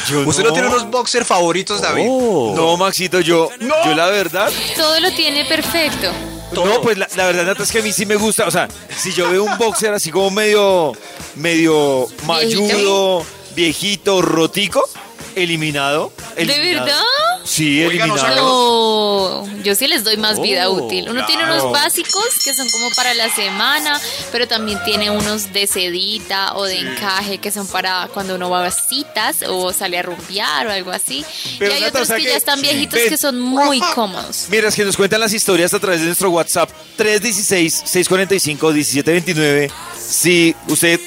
Yo 0.10 0.22
¿Usted 0.28 0.44
no 0.44 0.52
tiene 0.52 0.68
unos 0.68 0.90
boxer 0.90 1.24
favoritos, 1.26 1.80
David? 1.82 2.06
Oh. 2.10 2.54
No, 2.56 2.76
Maxito, 2.76 3.22
yo, 3.22 3.50
yo 3.60 3.96
la 3.96 4.08
verdad, 4.08 4.52
Todo 4.76 5.00
lo 5.00 5.12
tiene 5.14 5.46
perfecto. 5.46 6.12
no, 6.52 6.82
pues 6.82 6.98
la, 6.98 7.08
la 7.16 7.26
verdad 7.28 7.46
Nata, 7.46 7.64
es 7.64 7.72
que 7.72 7.80
a 7.80 7.82
mí 7.84 7.94
sí 7.94 8.06
me 8.06 8.16
gusta, 8.16 8.46
o 8.48 8.52
sea, 8.52 8.68
si 8.98 9.14
yo 9.14 9.30
veo 9.30 9.44
un 9.44 9.58
boxer 9.58 9.94
así 9.94 10.12
como 10.12 10.32
medio, 10.32 10.92
medio 11.36 12.08
mayudo, 12.26 13.26
viejito, 13.56 14.22
rotico, 14.22 14.88
eliminado. 15.36 16.12
¿De 16.36 16.44
eliminado. 16.44 16.86
verdad? 16.86 17.02
Sí, 17.46 17.84
Oiga, 17.84 18.06
eliminado. 18.06 19.46
No, 19.46 19.64
yo 19.64 19.76
sí 19.76 19.86
les 19.88 20.06
doy 20.06 20.16
más 20.16 20.40
vida 20.42 20.70
Oh, 20.70 20.86
útil. 20.86 21.10
Uno 21.10 21.26
tiene 21.26 21.44
unos 21.44 21.72
básicos 21.74 22.24
que 22.44 22.54
son 22.54 22.70
como 22.70 22.90
para 22.92 23.14
la 23.14 23.30
semana, 23.36 24.00
pero 24.32 24.48
también 24.48 24.80
tiene 24.86 25.12
unos 25.12 25.52
de 25.52 25.68
sedita 25.68 26.54
o 26.56 26.64
de 26.64 26.80
encaje 26.80 27.40
que 27.40 27.52
son 27.52 27.68
para 27.68 28.08
cuando 28.14 28.36
uno 28.36 28.50
va 28.50 28.66
a 28.66 28.72
citas 28.72 29.38
o 29.48 29.74
sale 29.74 29.98
a 29.98 30.04
rumbear 30.04 30.68
o 30.68 30.72
algo 30.72 30.92
así. 30.92 31.26
Pero, 31.60 31.74
y 31.74 31.76
hay 31.76 31.84
otros 31.84 32.08
que, 32.08 32.16
que- 32.16 32.24
ya 32.30 32.38
están 32.38 32.62
viejitos 32.62 32.98
Ven. 33.00 33.10
que 33.10 33.18
son 33.18 33.38
muy 33.42 33.82
cómodos. 33.94 34.46
Mientras 34.50 34.74
que 34.74 34.86
nos 34.86 34.96
cuentan 34.96 35.20
las 35.20 35.34
historias 35.34 35.74
a 35.74 35.80
través 35.80 36.00
de 36.00 36.06
nuestro 36.08 36.30
WhatsApp 36.30 36.70
316-645-1729. 36.98 39.70
Si 39.98 40.56
usted 40.68 41.00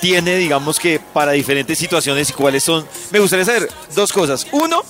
tiene, 0.00 0.36
digamos 0.36 0.78
que 0.78 1.00
para 1.12 1.32
diferentes 1.32 1.78
situaciones 1.78 2.30
y 2.30 2.32
cuáles 2.32 2.62
son. 2.64 2.86
Me 3.10 3.18
gustaría 3.18 3.44
saber 3.44 3.68
dos 3.94 4.12
cosas. 4.12 4.46
Uno, 4.52 4.82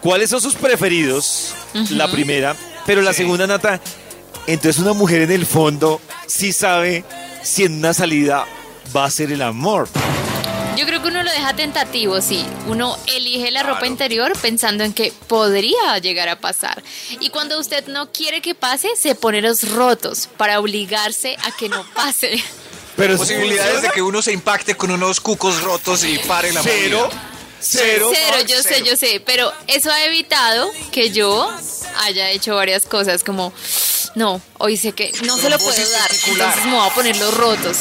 cuáles 0.00 0.30
son 0.30 0.40
sus 0.40 0.54
preferidos. 0.54 1.54
La 1.90 2.10
primera. 2.10 2.56
Pero 2.86 3.02
la 3.02 3.12
segunda, 3.12 3.46
Nata, 3.46 3.80
entonces 4.46 4.80
una 4.82 4.92
mujer 4.92 5.22
en 5.22 5.30
el 5.30 5.46
fondo 5.46 6.00
sí 6.26 6.52
sabe 6.52 7.04
si 7.42 7.64
en 7.64 7.78
una 7.78 7.94
salida 7.94 8.46
va 8.94 9.04
a 9.04 9.10
ser 9.10 9.32
el 9.32 9.42
amor. 9.42 9.88
Yo 10.76 10.86
creo 10.86 11.02
que 11.02 11.08
uno 11.08 11.22
lo 11.22 11.30
deja 11.30 11.54
tentativo, 11.54 12.20
sí. 12.22 12.44
Uno 12.66 12.96
elige 13.06 13.50
la 13.50 13.62
ropa 13.62 13.86
interior 13.86 14.32
pensando 14.40 14.82
en 14.82 14.92
que 14.92 15.12
podría 15.28 15.98
llegar 15.98 16.28
a 16.28 16.40
pasar. 16.40 16.82
Y 17.20 17.28
cuando 17.30 17.58
usted 17.58 17.86
no 17.88 18.10
quiere 18.12 18.40
que 18.40 18.54
pase, 18.54 18.88
se 18.96 19.14
pone 19.14 19.42
los 19.42 19.70
rotos 19.72 20.28
para 20.36 20.58
obligarse 20.58 21.36
a 21.44 21.54
que 21.54 21.68
no 21.68 21.84
pase. 21.94 22.42
Pero 22.96 23.16
Posibilidades 23.16 23.82
de 23.82 23.90
que 23.90 24.02
uno 24.02 24.22
se 24.22 24.32
impacte 24.32 24.74
con 24.74 24.90
unos 24.90 25.20
cucos 25.20 25.62
rotos 25.62 26.04
y 26.04 26.18
pare 26.18 26.52
la 26.52 26.62
movida. 26.62 27.08
Cero. 27.60 28.10
Cero, 28.12 28.38
yo 28.48 28.62
sé, 28.62 28.82
yo 28.84 28.96
sé, 28.96 29.22
pero 29.24 29.52
eso 29.66 29.90
ha 29.90 30.04
evitado 30.04 30.70
que 30.92 31.10
yo 31.10 31.50
haya 31.98 32.30
hecho 32.30 32.54
varias 32.56 32.86
cosas 32.86 33.22
como, 33.24 33.52
no, 34.14 34.40
hoy 34.58 34.76
sé 34.76 34.92
que 34.92 35.12
no 35.24 35.36
se 35.36 35.50
lo 35.50 35.58
puedo 35.58 35.90
dar, 35.90 36.10
entonces 36.26 36.64
me 36.64 36.72
voy 36.76 36.88
a 36.88 36.94
poner 36.94 37.16
los 37.16 37.36
rotos. 37.36 37.78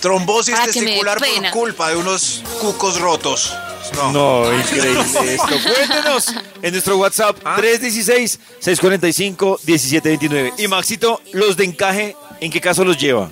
Trombosis 0.00 0.54
Para 0.54 0.72
testicular 0.72 1.18
por 1.18 1.28
pena. 1.28 1.50
culpa 1.50 1.90
de 1.90 1.96
unos 1.96 2.40
cucos 2.60 2.98
rotos. 2.98 3.52
No. 3.94 4.12
No, 4.12 4.58
increíble 4.58 5.02
esto. 5.34 5.48
Cuéntenos 5.74 6.26
en 6.62 6.72
nuestro 6.72 6.96
WhatsApp 6.96 7.36
¿Ah? 7.44 7.58
316-645-1729. 7.60 10.54
Y 10.58 10.68
Maxito, 10.68 11.20
los 11.32 11.56
de 11.56 11.64
encaje, 11.64 12.16
¿en 12.40 12.50
qué 12.50 12.60
caso 12.60 12.84
los 12.84 12.98
lleva? 12.98 13.30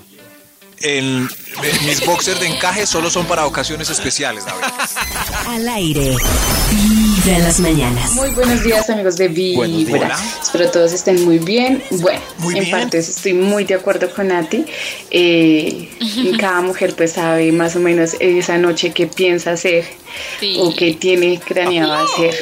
En- 0.81 1.29
en 1.63 1.87
mis 1.87 2.05
boxers 2.07 2.39
de 2.41 2.47
encaje 2.47 2.87
solo 2.87 3.11
son 3.11 3.27
para 3.27 3.47
ocasiones 3.47 3.91
especiales, 3.91 4.45
David. 4.45 4.63
Al 5.49 5.69
aire. 5.69 6.15
Vibra 6.71 7.37
en 7.37 7.43
las 7.45 7.59
mañanas. 7.59 8.13
Muy 8.13 8.31
buenos 8.31 8.63
días 8.63 8.89
amigos 8.89 9.17
de. 9.17 9.27
Vibra. 9.29 10.17
Espero 10.41 10.71
todos 10.71 10.93
estén 10.93 11.25
muy 11.25 11.39
bien. 11.39 11.83
Bueno, 11.91 12.21
Muy 12.39 12.57
en 12.59 12.65
bien. 12.65 12.71
partes 12.81 13.09
estoy 13.09 13.33
muy 13.35 13.65
de 13.65 13.75
acuerdo 13.75 14.09
con 14.15 14.29
Nati. 14.29 14.65
Eh, 15.11 15.89
cada 16.39 16.61
mujer 16.61 16.95
pues 16.95 17.13
sabe 17.13 17.51
más 17.51 17.75
o 17.75 17.81
menos 17.81 18.15
esa 18.21 18.57
noche 18.59 18.93
qué 18.93 19.07
piensa 19.09 19.53
hacer 19.53 19.85
Sí. 20.39 20.57
o 20.61 20.75
qué 20.77 20.95
tiene 20.95 21.41
craneado 21.41 21.95
hacer. 21.95 22.35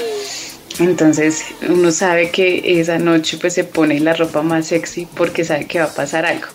Entonces 0.78 1.42
uno 1.66 1.90
sabe 1.90 2.30
que 2.30 2.80
esa 2.80 2.98
noche 2.98 3.38
pues 3.40 3.54
se 3.54 3.64
pone 3.64 3.98
la 4.00 4.12
ropa 4.12 4.42
más 4.42 4.66
sexy 4.66 5.06
porque 5.16 5.42
sabe 5.42 5.66
que 5.66 5.78
va 5.78 5.86
a 5.86 5.94
pasar 5.94 6.26
algo. 6.26 6.48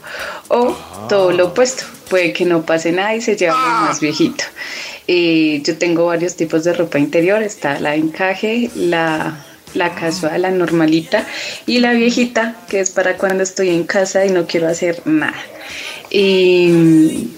O 0.53 0.75
todo 1.07 1.31
lo 1.31 1.47
opuesto, 1.47 1.85
puede 2.09 2.33
que 2.33 2.43
no 2.43 2.65
pase 2.65 2.91
nada 2.91 3.15
y 3.15 3.21
se 3.21 3.37
lleva 3.37 3.53
lo 3.53 3.87
más 3.87 4.01
viejito. 4.01 4.43
Eh, 5.07 5.61
yo 5.63 5.77
tengo 5.77 6.07
varios 6.07 6.35
tipos 6.35 6.65
de 6.65 6.73
ropa 6.73 6.99
interior, 6.99 7.41
está 7.41 7.79
la 7.79 7.95
encaje, 7.95 8.69
la, 8.75 9.45
la 9.73 9.95
casual, 9.95 10.41
la 10.41 10.51
normalita 10.51 11.25
y 11.65 11.79
la 11.79 11.93
viejita 11.93 12.57
que 12.69 12.81
es 12.81 12.91
para 12.91 13.17
cuando 13.17 13.43
estoy 13.43 13.69
en 13.69 13.85
casa 13.85 14.25
y 14.25 14.29
no 14.29 14.45
quiero 14.45 14.67
hacer 14.67 15.01
nada. 15.05 15.41
Y, 16.09 17.29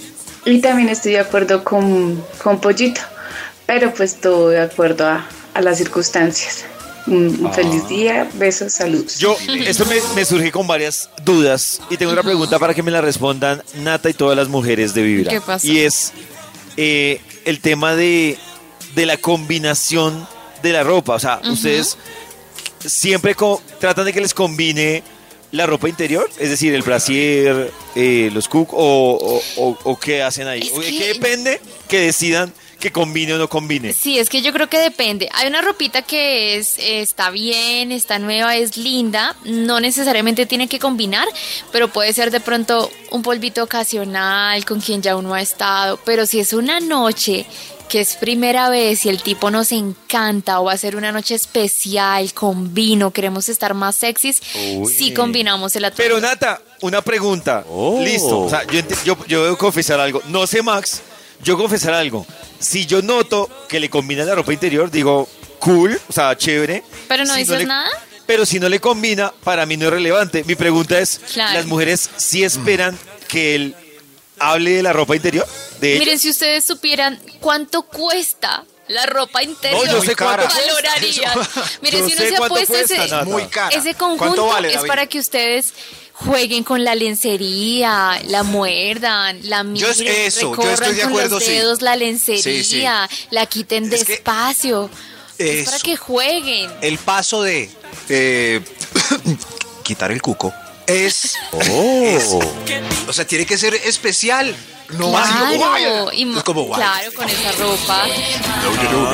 y 0.45 0.59
también 0.61 0.89
estoy 0.89 1.11
de 1.11 1.19
acuerdo 1.19 1.63
con, 1.63 2.19
con 2.43 2.59
Pollito, 2.59 3.01
pero 3.67 3.93
pues 3.93 4.15
todo 4.15 4.49
de 4.49 4.59
acuerdo 4.59 5.05
a, 5.05 5.27
a 5.53 5.61
las 5.61 5.77
circunstancias. 5.77 6.65
Un, 7.07 7.45
un 7.45 7.53
feliz 7.53 7.87
día, 7.89 8.29
besos, 8.35 8.73
saludos. 8.73 9.17
Yo, 9.17 9.35
esto 9.65 9.85
me, 9.85 9.95
me 10.15 10.23
surge 10.25 10.51
con 10.51 10.65
varias 10.67 11.09
dudas 11.25 11.81
y 11.89 11.97
tengo 11.97 12.11
otra 12.11 12.23
pregunta 12.23 12.59
para 12.59 12.73
que 12.73 12.81
me 12.81 12.91
la 12.91 13.01
respondan 13.01 13.61
Nata 13.75 14.09
y 14.09 14.13
todas 14.13 14.37
las 14.37 14.47
mujeres 14.47 14.93
de 14.93 15.01
Vibra. 15.03 15.29
¿Qué 15.31 15.41
pasó? 15.41 15.67
Y 15.67 15.79
es 15.79 16.13
eh, 16.77 17.19
el 17.45 17.59
tema 17.59 17.95
de, 17.95 18.37
de 18.95 19.05
la 19.05 19.17
combinación 19.17 20.25
de 20.61 20.71
la 20.71 20.83
ropa. 20.83 21.15
O 21.15 21.19
sea, 21.19 21.41
ustedes 21.43 21.97
siempre 22.85 23.35
tratan 23.79 24.05
de 24.05 24.13
que 24.13 24.21
les 24.21 24.33
combine 24.33 25.03
la 25.51 25.65
ropa 25.67 25.87
interior, 25.89 26.27
es 26.39 26.49
decir, 26.49 26.73
el 26.73 26.81
brasier, 26.81 27.71
eh, 27.95 28.31
los 28.33 28.47
cook 28.47 28.73
o, 28.73 28.77
o, 28.77 29.41
o- 29.57 29.77
o 29.83 29.99
qué 29.99 30.23
hacen 30.23 30.47
ahí. 30.47 30.61
Es 30.61 30.71
¿O 30.73 30.79
de 30.79 30.87
que- 30.89 30.97
qué 30.97 31.07
depende 31.13 31.61
que 31.87 31.99
decidan 31.99 32.51
que 32.83 32.91
combine 32.91 33.33
o 33.33 33.37
no 33.37 33.47
combine? 33.47 33.93
Sí, 33.93 34.19
es 34.19 34.27
que 34.27 34.41
yo 34.41 34.51
creo 34.51 34.67
que 34.67 34.77
depende. 34.77 35.29
Hay 35.31 35.47
una 35.47 35.61
ropita 35.61 36.01
que 36.01 36.57
es 36.57 36.75
está 36.77 37.29
bien, 37.29 37.93
está 37.93 38.19
nueva, 38.19 38.57
es 38.57 38.75
linda, 38.75 39.37
no 39.45 39.79
necesariamente 39.79 40.45
tiene 40.45 40.67
que 40.67 40.79
combinar, 40.79 41.25
pero 41.71 41.87
puede 41.87 42.11
ser 42.11 42.29
de 42.29 42.41
pronto 42.41 42.91
un 43.11 43.21
polvito 43.21 43.63
ocasional 43.63 44.65
con 44.65 44.81
quien 44.81 45.01
ya 45.01 45.15
uno 45.15 45.33
ha 45.33 45.41
estado, 45.41 45.97
pero 46.03 46.25
si 46.25 46.41
es 46.41 46.51
una 46.51 46.81
noche 46.81 47.45
que 47.87 48.01
es 48.01 48.15
primera 48.15 48.69
vez 48.69 49.05
y 49.05 49.09
el 49.09 49.21
tipo 49.23 49.49
nos 49.49 49.71
encanta 49.71 50.59
o 50.59 50.65
va 50.65 50.73
a 50.73 50.77
ser 50.77 50.97
una 50.97 51.13
noche 51.13 51.35
especial 51.35 52.33
con 52.33 52.73
vino, 52.73 53.11
queremos 53.11 53.47
estar 53.47 53.73
más 53.75 53.95
sexys, 53.95 54.41
Uy. 54.75 54.93
sí 54.93 55.13
combinamos 55.13 55.73
el 55.77 55.85
atuendo. 55.85 56.15
Pero 56.15 56.19
Nata, 56.19 56.61
una 56.81 57.01
pregunta. 57.01 57.63
Oh. 57.69 58.01
Listo. 58.03 58.41
O 58.41 58.49
sea, 58.49 58.65
yo, 58.67 58.81
yo, 59.05 59.17
yo 59.27 59.43
debo 59.45 59.57
confesar 59.57 60.01
algo. 60.01 60.21
No 60.27 60.45
sé, 60.47 60.61
Max. 60.61 61.01
Yo 61.43 61.57
confesar 61.57 61.93
algo. 61.93 62.25
Si 62.59 62.85
yo 62.85 63.01
noto 63.01 63.49
que 63.67 63.79
le 63.79 63.89
combina 63.89 64.23
la 64.23 64.35
ropa 64.35 64.53
interior, 64.53 64.89
digo, 64.89 65.27
cool, 65.59 65.99
o 66.09 66.13
sea, 66.13 66.35
chévere. 66.37 66.83
Pero 67.07 67.25
no 67.25 67.33
Si 67.33 67.41
dices 67.41 67.57
le- 67.59 67.65
nada. 67.65 67.89
Pero 68.25 68.45
si 68.45 68.59
no 68.59 68.69
le 68.69 68.79
combina, 68.79 69.33
para 69.43 69.65
mí 69.65 69.75
no 69.75 69.87
es 69.87 69.91
relevante. 69.91 70.43
Mi 70.45 70.55
pregunta 70.55 70.97
es, 70.99 71.19
Claro. 71.33 71.53
¿las 71.55 71.65
mujeres 71.65 72.09
sí 72.15 72.43
esperan 72.43 72.97
que 73.27 73.55
él 73.55 73.75
hable 74.39 74.71
de 74.71 74.83
la 74.83 74.93
ropa 74.93 75.15
interior? 75.15 75.45
De 75.81 75.91
ella? 75.91 75.99
Miren, 75.99 76.19
si 76.19 76.29
ustedes 76.29 76.63
supieran 76.63 77.19
cuánto 77.41 77.81
cuesta 77.83 78.63
la 78.87 79.05
ropa 79.05 79.43
interior, 79.43 79.85
No, 79.85 79.91
yo 79.93 80.01
sé 80.01 80.15
cuánto 80.15 80.47
valorarían. 80.47 81.33
Miren, 81.81 81.99
Yo 82.01 82.07
si 82.07 82.13
uno 82.15 82.21
se 82.23 82.29
cuánto 82.29 82.45
apuesta 82.45 82.73
cuesta, 82.73 82.93
ese, 83.03 83.11
Nata. 83.11 83.25
Muy 83.25 83.43
cara. 83.47 83.75
ese 83.75 83.93
¿Cuánto 83.93 84.17
conjunto 84.17 84.45
vale, 84.47 84.73
es 84.73 84.81
para 84.85 85.05
que 85.07 85.19
ustedes 85.19 85.73
jueguen 86.13 86.63
con 86.63 86.83
la 86.83 86.95
lencería, 86.95 88.21
la 88.27 88.43
muerdan, 88.43 89.39
la 89.49 89.63
miren, 89.63 89.87
Yo 89.87 89.91
es- 89.91 89.99
eso, 90.01 90.41
yo 90.41 90.51
recorran 90.51 90.73
estoy 90.73 90.93
de 90.95 91.01
con 91.01 91.09
acuerdo, 91.11 91.35
los 91.35 91.43
sí. 91.43 91.51
dedos 91.51 91.81
la 91.81 91.93
Sí, 91.93 91.99
lencería, 91.99 93.09
la 93.31 93.45
quiten 93.45 93.91
Es 93.91 94.03
que- 94.05 94.13
despacio. 94.13 94.89
Es 95.37 95.65
para 95.65 95.79
que 95.79 95.97
jueguen. 95.97 96.69
El 96.81 96.97
paso 96.99 97.41
de 97.41 97.69
eh, 98.09 98.61
quitar 99.83 100.11
el 100.11 100.21
cuco 100.21 100.53
es, 100.85 101.35
Oh. 101.51 102.03
es- 102.03 102.29
O 103.07 103.13
sea, 103.13 103.25
tiene 103.25 103.45
que 103.45 103.57
ser 103.57 103.73
especial. 103.73 104.55
No. 104.89 105.09
Claro, 105.11 106.11
y 106.13 106.37
Es 106.37 106.43
como, 106.43 106.63
guay. 106.63 106.79
claro, 106.79 107.11
con 107.13 107.27
esa 107.27 107.51
ropa. 107.53 108.05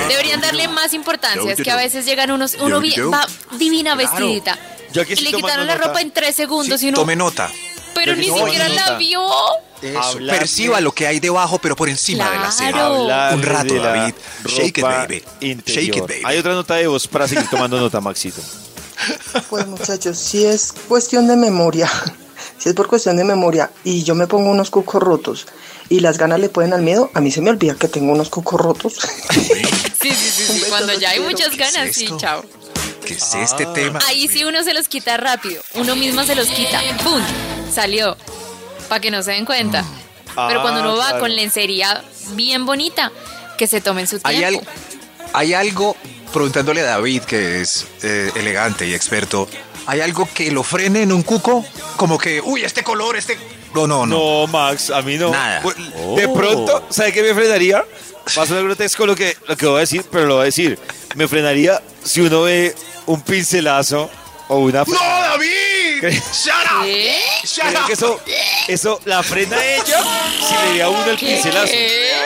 Deberían 0.10 0.42
darle 0.42 0.68
más 0.68 0.94
importancia. 0.94 1.54
Es 1.54 1.62
que 1.62 1.72
a 1.72 1.78
veces 1.78 2.06
llegan 2.06 2.32
unos, 2.32 2.56
uno 2.60 2.82
va 3.12 3.26
divina 3.58 3.96
vestidita. 3.96 4.58
Yo 4.94 5.02
aquí 5.02 5.14
Y 5.14 5.22
le 5.22 5.32
quitaron 5.34 5.68
la 5.68 5.76
nota. 5.76 5.88
ropa 5.88 6.02
en 6.02 6.12
tres 6.12 6.36
segundos 6.36 6.82
y 6.84 6.90
uno, 6.90 6.96
Tome 6.98 7.16
nota. 7.16 7.50
pero 7.94 8.16
ni 8.16 8.26
siquiera 8.26 8.70
la 8.70 8.98
vio. 8.98 9.22
Eso. 9.82 10.18
Perciba 10.30 10.82
lo 10.82 10.92
que 10.92 11.08
hay 11.08 11.20
debajo, 11.20 11.58
pero 11.60 11.76
por 11.76 11.88
encima 11.90 12.30
de 12.30 12.38
la. 12.40 12.86
Hablar 12.86 13.36
Un 13.36 13.44
rato, 13.44 13.76
David. 13.76 14.14
Shake 14.46 14.78
it, 14.80 14.84
baby. 14.84 15.24
interior. 15.42 15.84
Shake 15.86 15.96
it, 15.98 16.02
baby. 16.08 16.22
Hay 16.26 16.38
otra 16.38 16.54
nota 16.54 16.76
de 16.76 16.88
voz 16.88 17.08
para 17.08 17.28
seguir 17.28 17.48
tomando 17.50 17.80
nota, 17.80 18.02
Maxito. 18.02 18.42
Pues 19.50 19.66
muchachos, 19.68 20.18
si 20.18 20.46
es 20.46 20.74
cuestión 20.90 21.28
de 21.28 21.38
memoria, 21.38 21.90
si 22.58 22.68
es 22.70 22.76
por 22.76 22.88
cuestión 22.88 23.16
de 23.16 23.24
memoria 23.24 23.72
y 23.86 24.04
yo 24.04 24.16
me 24.16 24.28
pongo 24.28 24.50
unos 24.52 24.70
cucos 24.70 25.02
rotos 25.02 25.48
y 25.88 26.02
las 26.02 26.18
ganas 26.18 26.40
le 26.42 26.50
pueden 26.50 26.74
al 26.74 26.82
miedo, 26.82 27.10
a 27.14 27.22
mí 27.22 27.32
se 27.32 27.40
me 27.40 27.50
olvida 27.50 27.76
que 27.76 27.88
tengo 27.88 28.12
unos 28.12 28.30
cucos 28.30 28.60
rotos. 28.60 29.00
Sí, 30.02 30.12
sí, 30.12 30.30
sí, 30.32 30.54
sí. 30.60 30.64
Cuando 30.70 30.94
ya 30.94 31.10
hay 31.10 31.20
muchas 31.20 31.58
ganas, 31.58 31.94
sí, 31.94 32.08
chao. 32.18 32.42
¿Qué 33.16 33.20
es 33.20 33.34
este 33.52 33.66
tema? 33.68 34.00
Ahí 34.08 34.28
sí 34.28 34.44
uno 34.44 34.64
se 34.64 34.74
los 34.74 34.88
quita 34.88 35.18
rápido. 35.18 35.62
Uno 35.76 35.96
mismo 35.96 36.24
se 36.24 36.36
los 36.36 36.48
quita. 36.48 36.80
¡Pum! 37.04 37.22
Salió. 37.74 38.16
Para 38.88 39.02
que 39.02 39.12
no 39.12 39.22
se 39.24 39.32
den 39.32 39.46
cuenta. 39.46 39.84
Pero 40.26 40.60
Ah, 40.60 40.62
cuando 40.62 40.82
uno 40.82 40.96
va 40.98 41.06
claro. 41.08 41.20
con 41.22 41.36
lencería 41.36 42.04
bien 42.34 42.66
bonita, 42.66 43.12
que 43.58 43.68
se 43.68 43.82
tomen 43.82 44.08
su 44.08 44.20
Hay, 44.24 44.38
tiempo. 44.38 44.62
al- 44.62 45.30
hay 45.34 45.54
algo, 45.54 45.96
preguntándole 46.32 46.82
a 46.82 46.86
David, 46.86 47.24
que 47.24 47.62
es 47.62 47.86
eh, 48.04 48.32
elegante 48.36 48.88
y 48.88 48.94
experto, 48.94 49.48
¿hay 49.88 50.02
algo 50.02 50.28
que 50.34 50.52
lo 50.52 50.64
frene 50.64 51.02
en 51.04 51.12
un 51.12 51.24
cuco? 51.24 51.66
Como 51.98 52.18
que, 52.18 52.42
uy, 52.42 52.64
este 52.64 52.84
color, 52.84 53.18
este... 53.18 53.38
No, 53.74 53.86
no, 53.86 54.06
no. 54.06 54.42
No, 54.42 54.48
Max, 54.48 54.90
a 54.92 55.02
mí 55.02 55.18
no. 55.18 55.30
Nada. 55.32 55.62
Bu- 55.62 56.16
De 56.16 56.28
pronto, 56.30 56.88
¿sabe 56.90 57.12
qué 57.12 57.22
me 57.22 57.34
frenaría? 57.36 57.84
Va 58.38 58.44
a 58.44 58.46
sonar 58.46 58.64
grotesco 58.64 59.06
lo 59.06 59.16
que, 59.16 59.36
lo 59.48 59.58
que 59.58 59.66
voy 59.66 59.78
a 59.78 59.80
decir, 59.82 60.06
pero 60.12 60.26
lo 60.26 60.36
voy 60.36 60.44
a 60.44 60.46
decir. 60.46 60.78
Me 61.16 61.28
frenaría 61.28 61.82
si 62.04 62.22
uno 62.22 62.44
ve 62.44 62.76
un 63.10 63.22
pincelazo 63.22 64.10
o 64.48 64.58
una... 64.60 64.84
¡No, 64.84 64.94
David! 64.94 66.02
¿Qué? 66.02 66.12
¡Shut 66.12 66.54
up! 66.78 66.84
¿Qué? 66.84 67.16
¡Shut 67.44 67.66
Creo 67.66 67.82
up! 67.82 67.88
que 67.88 67.94
eso, 67.94 68.20
eso 68.68 69.02
la 69.06 69.24
frena 69.24 69.58
ella 69.64 70.04
si 70.48 70.54
le 70.68 70.74
ve 70.74 70.84
a 70.84 70.90
uno 70.90 71.06
el 71.06 71.18
pincelazo. 71.18 71.74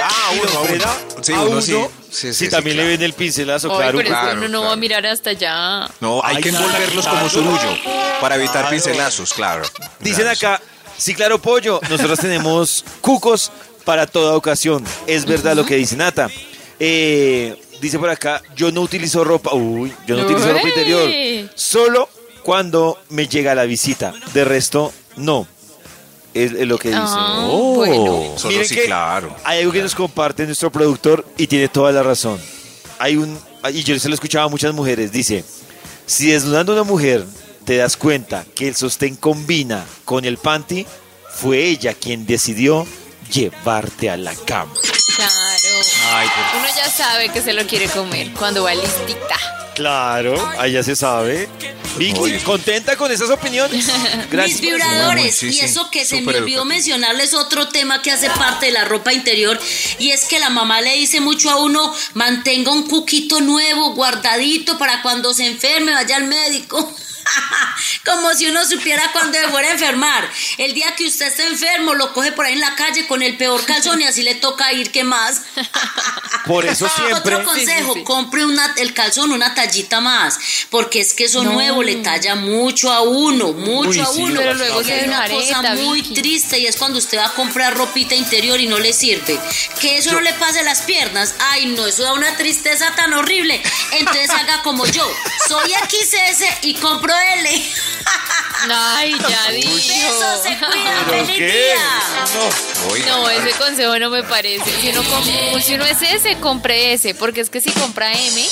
Ah, 0.03 0.31
uno. 0.33 1.21
Sí, 1.21 1.33
a 1.33 1.41
uno 1.41 1.61
sí. 1.61 1.73
uno 1.73 1.89
Sí, 2.11 2.31
sí, 2.33 2.47
también 2.49 2.75
claro. 2.75 2.89
le 2.89 2.97
ven 2.97 3.05
el 3.05 3.13
pincelazo, 3.13 3.71
Ay, 3.71 3.77
claro. 3.77 3.97
pero 3.97 4.09
es 4.09 4.15
que 4.15 4.21
claro, 4.21 4.37
uno 4.37 4.47
no 4.49 4.63
va 4.65 4.73
a 4.73 4.75
mirar 4.75 5.05
hasta 5.07 5.31
allá. 5.31 5.89
No, 5.99 6.21
hay 6.23 6.35
Ay, 6.37 6.43
que 6.43 6.49
claro, 6.49 6.65
envolverlos 6.65 7.07
como 7.07 7.29
surullo 7.29 7.77
para 8.21 8.35
evitar 8.35 8.53
Claro. 8.61 8.69
pincelazos, 8.69 9.33
claro. 9.33 9.63
Dicen 9.99 10.27
acá, 10.27 10.61
sí, 10.97 11.15
claro, 11.15 11.41
pollo, 11.41 11.79
nosotros 11.89 12.19
tenemos 12.19 12.85
cucos 13.01 13.51
para 13.83 14.05
toda 14.05 14.35
ocasión. 14.35 14.83
Es 15.07 15.25
verdad 15.25 15.55
lo 15.55 15.65
que 15.65 15.75
dice 15.75 15.95
Nata. 15.95 16.29
Eh, 16.79 17.59
dice 17.83 17.99
por 17.99 18.09
acá, 18.09 18.41
yo 18.55 18.71
no 18.71 18.81
utilizo 18.81 19.23
ropa, 19.23 19.53
uy, 19.53 19.93
yo 20.07 20.15
no 20.15 20.23
utilizo 20.23 20.51
ropa 20.51 20.67
interior. 20.67 21.49
Solo 21.55 22.09
cuando 22.43 22.97
me 23.09 23.27
llega 23.27 23.53
la 23.55 23.65
visita. 23.65 24.13
De 24.33 24.43
resto, 24.43 24.91
no. 25.17 25.47
Es, 26.33 26.51
es 26.51 26.67
lo 26.67 26.79
que 26.79 26.87
dice. 26.89 27.01
Ah, 27.03 27.47
Oh. 27.51 27.75
bueno. 27.75 28.33
Solo 28.37 28.53
Miren 28.53 28.67
sí, 28.67 28.75
que 28.75 28.85
claro. 28.85 29.35
Hay 29.43 29.59
algo 29.59 29.71
que 29.71 29.81
nos 29.83 29.93
comparte 29.93 30.45
nuestro 30.45 30.71
productor 30.71 31.25
y 31.37 31.45
tiene 31.47 31.67
toda 31.67 31.91
la 31.91 32.01
razón. 32.01 32.39
Hay 32.99 33.17
un, 33.17 33.37
y 33.71 33.83
yo 33.83 33.99
se 33.99 34.07
lo 34.09 34.15
escuchaba 34.15 34.45
a 34.45 34.49
muchas 34.49 34.73
mujeres, 34.73 35.11
dice, 35.11 35.43
si 36.05 36.31
desnudando 36.31 36.71
a 36.71 36.75
una 36.75 36.83
mujer 36.83 37.25
te 37.65 37.77
das 37.77 37.95
cuenta 37.97 38.45
que 38.55 38.67
el 38.67 38.75
sostén 38.75 39.15
combina 39.15 39.85
con 40.05 40.25
el 40.25 40.37
panty, 40.37 40.85
fue 41.35 41.65
ella 41.65 41.93
quien 41.93 42.25
decidió 42.25 42.85
llevarte 43.33 44.09
a 44.09 44.17
la 44.17 44.35
cama. 44.35 44.73
Claro. 45.15 45.81
Ay, 46.11 46.27
Uno 46.57 46.67
ya 46.75 46.89
sabe 46.89 47.29
que 47.29 47.41
se 47.41 47.53
lo 47.53 47.65
quiere 47.67 47.87
comer 47.87 48.31
cuando 48.33 48.63
va 48.63 48.73
listita. 48.73 49.37
Claro, 49.75 50.35
allá 50.59 50.83
se 50.83 50.95
sabe. 50.95 51.49
Vicky. 51.97 52.39
¿contenta 52.43 52.95
con 52.95 53.11
esas 53.11 53.29
opiniones? 53.29 53.85
Mis 54.31 54.61
vibradores, 54.61 55.35
Sí, 55.35 55.49
y 55.49 55.59
eso 55.59 55.91
que 55.91 56.05
se 56.05 56.15
me 56.15 56.21
olvidó 56.21 56.37
educativo. 56.37 56.65
mencionarles 56.65 57.33
otro 57.35 57.67
tema 57.67 58.01
que 58.01 58.11
hace 58.11 58.29
parte 58.31 58.67
de 58.67 58.71
la 58.71 58.85
ropa 58.85 59.13
interior, 59.13 59.59
y 59.99 60.09
es 60.11 60.25
que 60.25 60.39
la 60.39 60.49
mamá 60.49 60.81
le 60.81 60.95
dice 60.95 61.19
mucho 61.21 61.51
a 61.51 61.57
uno, 61.57 61.93
mantenga 62.15 62.71
un 62.71 62.87
cuquito 62.87 63.41
nuevo, 63.41 63.93
guardadito, 63.93 64.77
para 64.79 65.03
cuando 65.03 65.33
se 65.33 65.45
enferme, 65.45 65.93
vaya 65.93 66.17
al 66.17 66.25
médico. 66.25 66.91
Como 68.05 68.33
si 68.33 68.47
uno 68.47 68.65
supiera 68.65 69.11
cuándo 69.11 69.37
se 69.37 69.47
fuera 69.49 69.69
a 69.69 69.71
enfermar. 69.71 70.29
El 70.57 70.73
día 70.73 70.93
que 70.95 71.07
usted 71.07 71.27
esté 71.27 71.47
enfermo, 71.47 71.93
lo 71.95 72.13
coge 72.13 72.31
por 72.31 72.45
ahí 72.45 72.53
en 72.53 72.59
la 72.61 72.75
calle 72.75 73.07
con 73.07 73.21
el 73.21 73.37
peor 73.37 73.63
calzón 73.65 74.01
y 74.01 74.05
así 74.05 74.23
le 74.23 74.35
toca 74.35 74.71
ir, 74.73 74.91
¿qué 74.91 75.03
más? 75.03 75.41
Por 76.45 76.65
eso 76.65 76.89
siempre... 76.95 77.13
Otro 77.35 77.45
consejo, 77.45 78.03
compre 78.03 78.45
una, 78.45 78.73
el 78.77 78.93
calzón 78.93 79.31
una 79.31 79.53
tallita 79.55 80.01
más, 80.01 80.37
porque 80.69 80.99
es 80.99 81.13
que 81.13 81.25
eso 81.25 81.41
No. 81.43 81.53
nuevo 81.53 81.83
le 81.83 81.95
talla 81.97 82.35
mucho 82.35 82.91
a 82.91 83.01
uno, 83.01 83.53
mucho 83.53 83.89
Uy, 83.89 83.99
a 84.01 84.05
sí, 84.07 84.21
uno. 84.23 84.35
pero 84.41 84.53
luego 84.53 84.79
hay 84.79 85.05
una 85.05 85.21
desareta, 85.27 85.61
cosa 85.61 85.75
muy 85.75 86.01
Vicky. 86.01 86.13
triste 86.15 86.59
y 86.59 86.67
es 86.67 86.75
cuando 86.75 86.97
usted 86.99 87.17
va 87.17 87.27
a 87.27 87.33
comprar 87.33 87.75
ropita 87.77 88.13
interior 88.15 88.59
y 88.59 88.67
no 88.67 88.77
le 88.79 88.91
sirve. 88.91 89.39
Que 89.79 89.97
eso 89.97 90.11
no 90.11 90.19
le 90.19 90.33
pase 90.33 90.63
las 90.63 90.81
piernas. 90.81 91.33
Ay, 91.39 91.67
no, 91.67 91.85
eso 91.87 92.03
da 92.03 92.13
una 92.13 92.35
tristeza 92.35 92.93
tan 92.95 93.13
horrible. 93.13 93.61
Entonces 93.93 94.29
haga 94.29 94.61
como 94.63 94.85
yo. 94.87 95.09
Soy 95.47 95.71
XS 95.71 96.43
y 96.63 96.73
compro 96.75 97.12
L. 97.39 97.63
Ay, 98.69 99.15
ya 99.29 99.51
dijo. 99.51 99.73
Besos, 99.73 100.41
se 100.43 100.49
cuida, 100.57 101.03
¿Pero 101.09 101.25
feliz 101.25 101.37
qué? 101.37 101.45
día. 101.51 101.75
No. 102.33 102.91
Oiga, 102.91 103.05
No, 103.07 103.29
ese 103.29 103.51
consejo 103.57 103.99
no 103.99 104.09
me 104.09 104.23
parece. 104.23 104.63
Si 104.81 104.89
uno, 104.89 105.03
si 105.61 105.73
uno 105.75 105.85
es 105.85 106.01
ese, 106.01 106.37
compre 106.39 106.93
ese. 106.93 107.13
Porque 107.15 107.41
es 107.41 107.49
que 107.49 107.59
si 107.61 107.71
compra 107.71 108.11
M, 108.13 108.45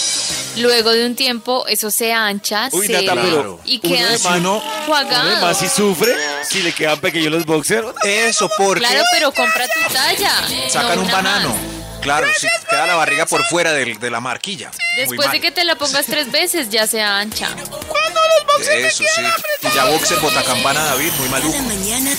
luego 0.58 0.92
de 0.92 1.06
un 1.06 1.16
tiempo 1.16 1.66
eso 1.68 1.90
se 1.92 2.12
ancha, 2.14 2.70
Uy, 2.72 2.88
se 2.88 2.94
Nata, 3.02 3.22
pero 3.22 3.60
y 3.66 3.80
queda 3.80 4.10
más- 4.24 4.38
Uno 4.40 4.62
jugado. 4.86 5.10
además 5.16 5.58
si 5.60 5.70
sufre, 5.70 6.14
si 6.48 6.62
le 6.62 6.74
quedan 6.74 7.00
pequeños 7.00 7.32
los 7.32 7.46
boxers. 7.46 7.88
Eso 8.04 8.50
porque 8.58 8.82
Claro, 8.82 9.04
pero 9.14 9.32
compra 9.32 9.66
tu 9.68 9.94
talla. 9.94 10.32
sacan 10.70 10.96
no 10.98 11.02
un 11.04 11.12
banano. 11.12 11.50
más. 11.50 11.81
Claro, 12.02 12.28
si 12.38 12.48
queda 12.70 12.88
la 12.88 12.96
barriga 12.96 13.26
por 13.26 13.44
fuera 13.46 13.74
del- 13.74 14.00
de, 14.00 14.10
la 14.10 14.20
marquilla. 14.20 14.72
Después 14.98 15.20
mal. 15.20 15.32
de 15.32 15.40
que 15.40 15.52
te 15.52 15.64
la 15.64 15.76
pongas 15.76 16.06
tres 16.06 16.32
veces, 16.32 16.70
ya 16.70 16.88
se 16.88 17.02
ancha. 17.02 17.50
Eso 18.60 19.04
sí. 19.16 19.22
Y 19.68 19.76
ya 19.76 19.86
boxer, 19.86 20.20
botacampana, 20.20 20.84
David, 20.86 21.12
muy 21.20 21.30
maluco. 21.30 21.58
Mañana 21.60 22.12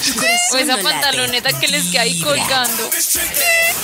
O 0.53 0.57
esa 0.57 0.65
no 0.65 0.77
late. 0.77 0.83
pantaloneta 0.83 1.59
que 1.61 1.69
les 1.69 1.85
queda 1.91 2.03
ahí 2.03 2.21
colgando. 2.21 2.91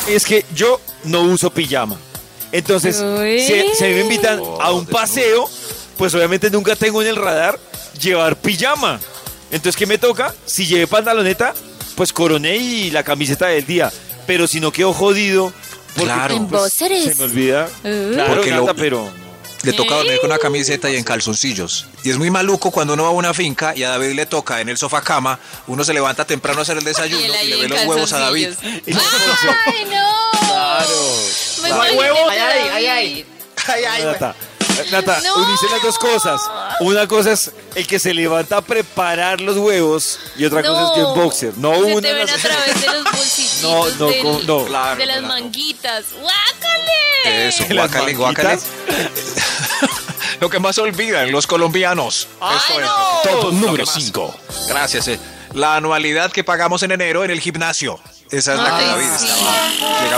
Es 0.09 0.25
que 0.25 0.45
yo 0.55 0.81
no 1.05 1.23
uso 1.23 1.51
pijama. 1.51 1.97
Entonces, 2.51 2.97
si, 2.97 3.75
si 3.77 3.85
me 3.85 4.01
invitan 4.01 4.41
a 4.61 4.73
un 4.73 4.87
paseo, 4.87 5.49
pues 5.97 6.15
obviamente 6.15 6.51
nunca 6.51 6.75
tengo 6.75 7.03
en 7.03 7.09
el 7.09 7.17
radar 7.17 7.59
llevar 8.01 8.37
pijama. 8.37 8.99
Entonces, 9.51 9.77
¿qué 9.77 9.87
me 9.87 9.99
toca? 9.99 10.35
Si 10.47 10.67
llevé 10.67 10.87
pantaloneta, 10.87 11.55
pues 11.95 12.13
coroné 12.13 12.57
y 12.57 12.91
la 12.91 13.03
camiseta 13.05 13.47
del 13.47 13.67
día. 13.67 13.93
Pero 14.27 14.47
si 14.47 14.61
no 14.61 14.73
quedo 14.73 14.93
jodido, 14.93 15.53
Claro. 16.05 16.35
En 16.35 16.47
pues, 16.49 16.63
boxers. 16.63 17.05
se 17.05 17.15
me 17.17 17.25
olvida. 17.25 17.69
Uh. 17.85 18.13
Claro, 18.15 18.35
Porque 18.35 18.51
lo- 18.51 18.61
Nata, 18.63 18.75
pero... 18.75 19.11
Le 19.65 19.73
toca 19.73 19.97
dormir 19.97 20.19
con 20.21 20.31
una 20.31 20.39
camiseta 20.39 20.89
y 20.89 20.95
en 20.95 21.03
calzoncillos. 21.03 21.89
Y 22.05 22.11
es 22.11 22.17
muy 22.17 22.31
maluco 22.31 22.71
cuando 22.71 22.95
uno 22.95 23.03
va 23.03 23.09
a 23.09 23.13
una 23.13 23.35
finca 23.35 23.75
y 23.75 23.83
a 23.83 23.89
David 23.91 24.13
le 24.13 24.25
toca 24.25 24.61
en 24.61 24.69
el 24.69 24.79
sofá 24.79 25.03
cama, 25.03 25.41
uno 25.67 25.83
se 25.83 25.93
levanta 25.93 26.25
temprano 26.25 26.61
a 26.61 26.63
hacer 26.63 26.79
el 26.79 26.85
desayuno 26.85 27.21
Y 27.43 27.47
le 27.49 27.57
ve 27.57 27.69
los 27.69 27.85
huevos 27.85 28.13
a 28.13 28.21
David. 28.21 28.51
¡Ay, 28.63 28.85
no! 29.91 30.49
Claro. 30.49 30.89
Me 31.63 31.69
No, 31.71 31.75
imaginé 31.77 31.99
huevo. 31.99 32.31
a 32.31 32.37
David. 32.37 33.25
Nata, 34.05 34.35
Nata, 34.91 35.21
No. 35.23 35.37
unice 35.47 35.67
las 35.71 35.83
dos 35.83 35.99
cosas. 35.99 36.41
Una 36.81 37.07
cosa 37.07 37.33
es 37.33 37.51
el 37.75 37.87
que 37.87 37.99
se 37.99 38.15
levanta 38.15 38.59
a 38.59 38.61
preparar 38.63 39.41
los 39.41 39.57
huevos 39.57 40.19
y 40.37 40.45
otra 40.45 40.63
cosa 40.63 40.83
es 40.93 40.97
yo 40.99 41.09
en 41.15 41.21
boxer. 41.21 41.53
No 41.59 41.75
Se 41.75 41.81
una 41.83 42.01
te 42.09 42.13
ven 42.15 42.27
las- 42.27 42.45
a 42.45 42.49
través 42.49 42.81
de 42.81 42.87
los 42.87 43.05
bolsillitos 43.13 43.63
No, 43.63 43.87
no, 43.99 44.07
del- 44.11 44.47
no. 44.47 44.65
Claro, 44.67 44.97
de 44.97 45.07
las 45.07 45.19
claro. 45.19 45.35
manguitas. 45.35 46.05
¡Guácale! 46.21 47.49
Eso, 47.49 47.65
guácale, 47.71 48.15
guácale. 48.15 48.59
Lo 50.41 50.49
que 50.51 50.59
más 50.61 50.79
olvidan 50.79 51.33
los 51.33 51.47
colombianos. 51.47 52.29
Esto 52.41 52.81
es. 52.81 52.87
Top 53.25 53.53
número 53.53 53.73
Lo 53.73 53.77
que 53.79 53.85
más. 53.87 53.95
5. 53.95 54.41
Gracias. 54.69 55.09
eh. 55.09 55.19
La 55.55 55.77
anualidad 55.77 56.31
que 56.31 56.45
pagamos 56.45 56.83
en 56.85 56.93
enero 56.93 57.25
en 57.25 57.31
el 57.31 57.41
gimnasio. 57.41 57.99
Esa 58.31 58.53
es 58.55 58.61
la 58.61 58.79
que 58.79 58.85
David 58.85 59.07
sí. 59.19 59.27
estaba. 59.27 59.58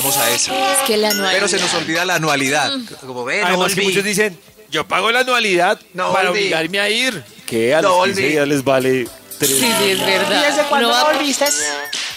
Llegamos 0.03 0.17
a 0.17 0.31
esa. 0.31 0.73
Es 0.73 0.79
que 0.87 0.97
la 0.97 1.09
anualidad. 1.11 1.33
Pero 1.33 1.49
se 1.49 1.59
nos 1.59 1.75
olvida 1.75 2.05
la 2.05 2.15
anualidad. 2.17 2.73
Como 3.01 3.25
ven, 3.25 3.41
no 3.43 3.47
Además 3.49 3.69
que 3.69 3.75
volví. 3.81 3.87
muchos 3.89 4.05
dicen, 4.05 4.39
yo 4.71 4.87
pago 4.87 5.11
la 5.13 5.21
anualidad 5.21 5.79
No 5.95 6.13
para 6.13 6.29
volví. 6.31 6.41
obligarme 6.43 6.81
a 6.81 6.89
ir. 6.89 7.23
Que 7.47 7.75
a 7.75 7.83
No 7.83 7.89
los 7.99 8.05
15 8.07 8.21
volví. 8.23 8.33
días 8.33 8.49
les 8.49 8.65
vale 8.65 9.09
tres. 9.39 9.51
Sí, 9.51 9.61
sí, 9.83 9.91
es 9.91 10.01
verdad. 10.07 10.41
¿Y 10.41 10.47
desde 10.51 10.63
cuándo 10.69 10.89
Uno 10.89 10.99
no 10.99 11.05
va- 11.05 11.13
volviste? 11.13 11.45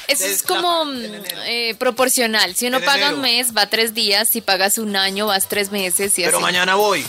Eso 0.08 0.26
es 0.26 0.43
como 0.43 0.86
mm, 0.86 1.02
eh, 1.46 1.76
proporcional. 1.80 2.56
Si 2.56 2.67
uno 2.67 2.78
En 2.78 2.84
paga 2.86 2.98
enero. 3.08 3.15
un 3.15 3.22
mes, 3.22 3.56
va 3.58 3.67
tres 3.67 3.93
días. 3.93 4.30
Si 4.30 4.41
pagas 4.41 4.78
un 4.78 4.96
año, 4.96 5.28
vas 5.28 5.48
tres 5.48 5.72
meses. 5.72 6.17
Y 6.19 6.24
Pero 6.24 6.38
así. 6.38 6.43
mañana 6.43 6.76
voy. 6.76 7.06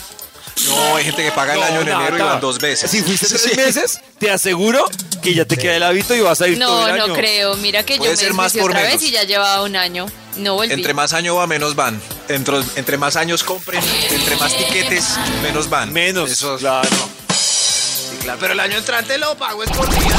No, 0.69 0.97
hay 0.97 1.05
gente 1.05 1.23
que 1.25 1.33
paga 1.33 1.55
el 1.55 1.61
No, 1.61 1.67
año 1.67 1.81
en 1.83 1.89
enero 1.89 2.17
y 2.17 2.21
van 2.23 2.41
dos 2.41 2.59
veces. 2.61 2.89
Si 2.91 3.03
fuiste 3.03 3.27
tres 3.27 3.43
Sí. 3.43 3.57
meses, 3.57 4.01
te 4.21 4.31
aseguro 4.31 4.85
que 5.21 5.35
ya 5.35 5.45
te 5.45 5.57
queda 5.57 5.75
el 5.77 5.83
hábito 5.83 6.15
y 6.15 6.21
vas 6.21 6.41
a 6.41 6.47
ir 6.49 6.59
todo 6.59 6.81
No, 6.83 6.87
el 6.87 6.93
año. 6.95 7.07
no 7.09 7.15
creo. 7.15 7.57
Mira 7.57 7.85
que 7.85 7.97
Puede 7.97 8.13
yo 8.13 8.17
me 8.17 8.23
ser 8.23 8.33
más 8.35 8.53
desjuicié 8.53 8.61
por 8.63 8.71
otra 8.71 8.83
menos. 8.89 9.01
vez 9.03 9.11
y 9.11 9.13
ya 9.13 9.25
llevaba 9.25 9.63
un 9.65 9.75
año. 9.77 10.07
No 10.37 10.55
volví. 10.55 10.73
Entre 10.73 10.95
más 10.95 11.13
año 11.13 11.37
va, 11.37 11.47
menos 11.47 11.75
van. 11.75 12.01
Entre, 12.29 12.57
entre 12.77 12.97
más 12.99 13.17
años 13.17 13.45
compren, 13.45 13.83
entre 14.11 14.37
más 14.37 14.57
tiquetes, 14.57 15.17
menos 15.43 15.69
van. 15.69 15.93
Menos, 15.93 16.31
Eso, 16.31 16.57
claro. 16.57 16.89
sí, 17.31 18.17
claro. 18.23 18.39
Pero 18.41 18.53
el 18.55 18.61
año 18.61 18.79
entrante 18.79 19.17
lo 19.19 19.37
pago 19.37 19.63
es 19.63 19.71
por 19.71 19.89
día. 19.91 20.17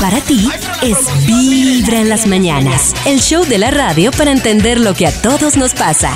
Para 0.00 0.20
ti 0.20 0.50
es 0.82 0.98
Vibra 1.26 1.98
en 2.00 2.08
las 2.08 2.26
mañanas, 2.26 2.92
el 3.06 3.20
show 3.20 3.44
de 3.46 3.58
la 3.58 3.70
radio 3.70 4.10
para 4.12 4.32
entender 4.32 4.78
lo 4.80 4.94
que 4.94 5.06
a 5.06 5.22
todos 5.22 5.56
nos 5.56 5.72
pasa. 5.72 6.12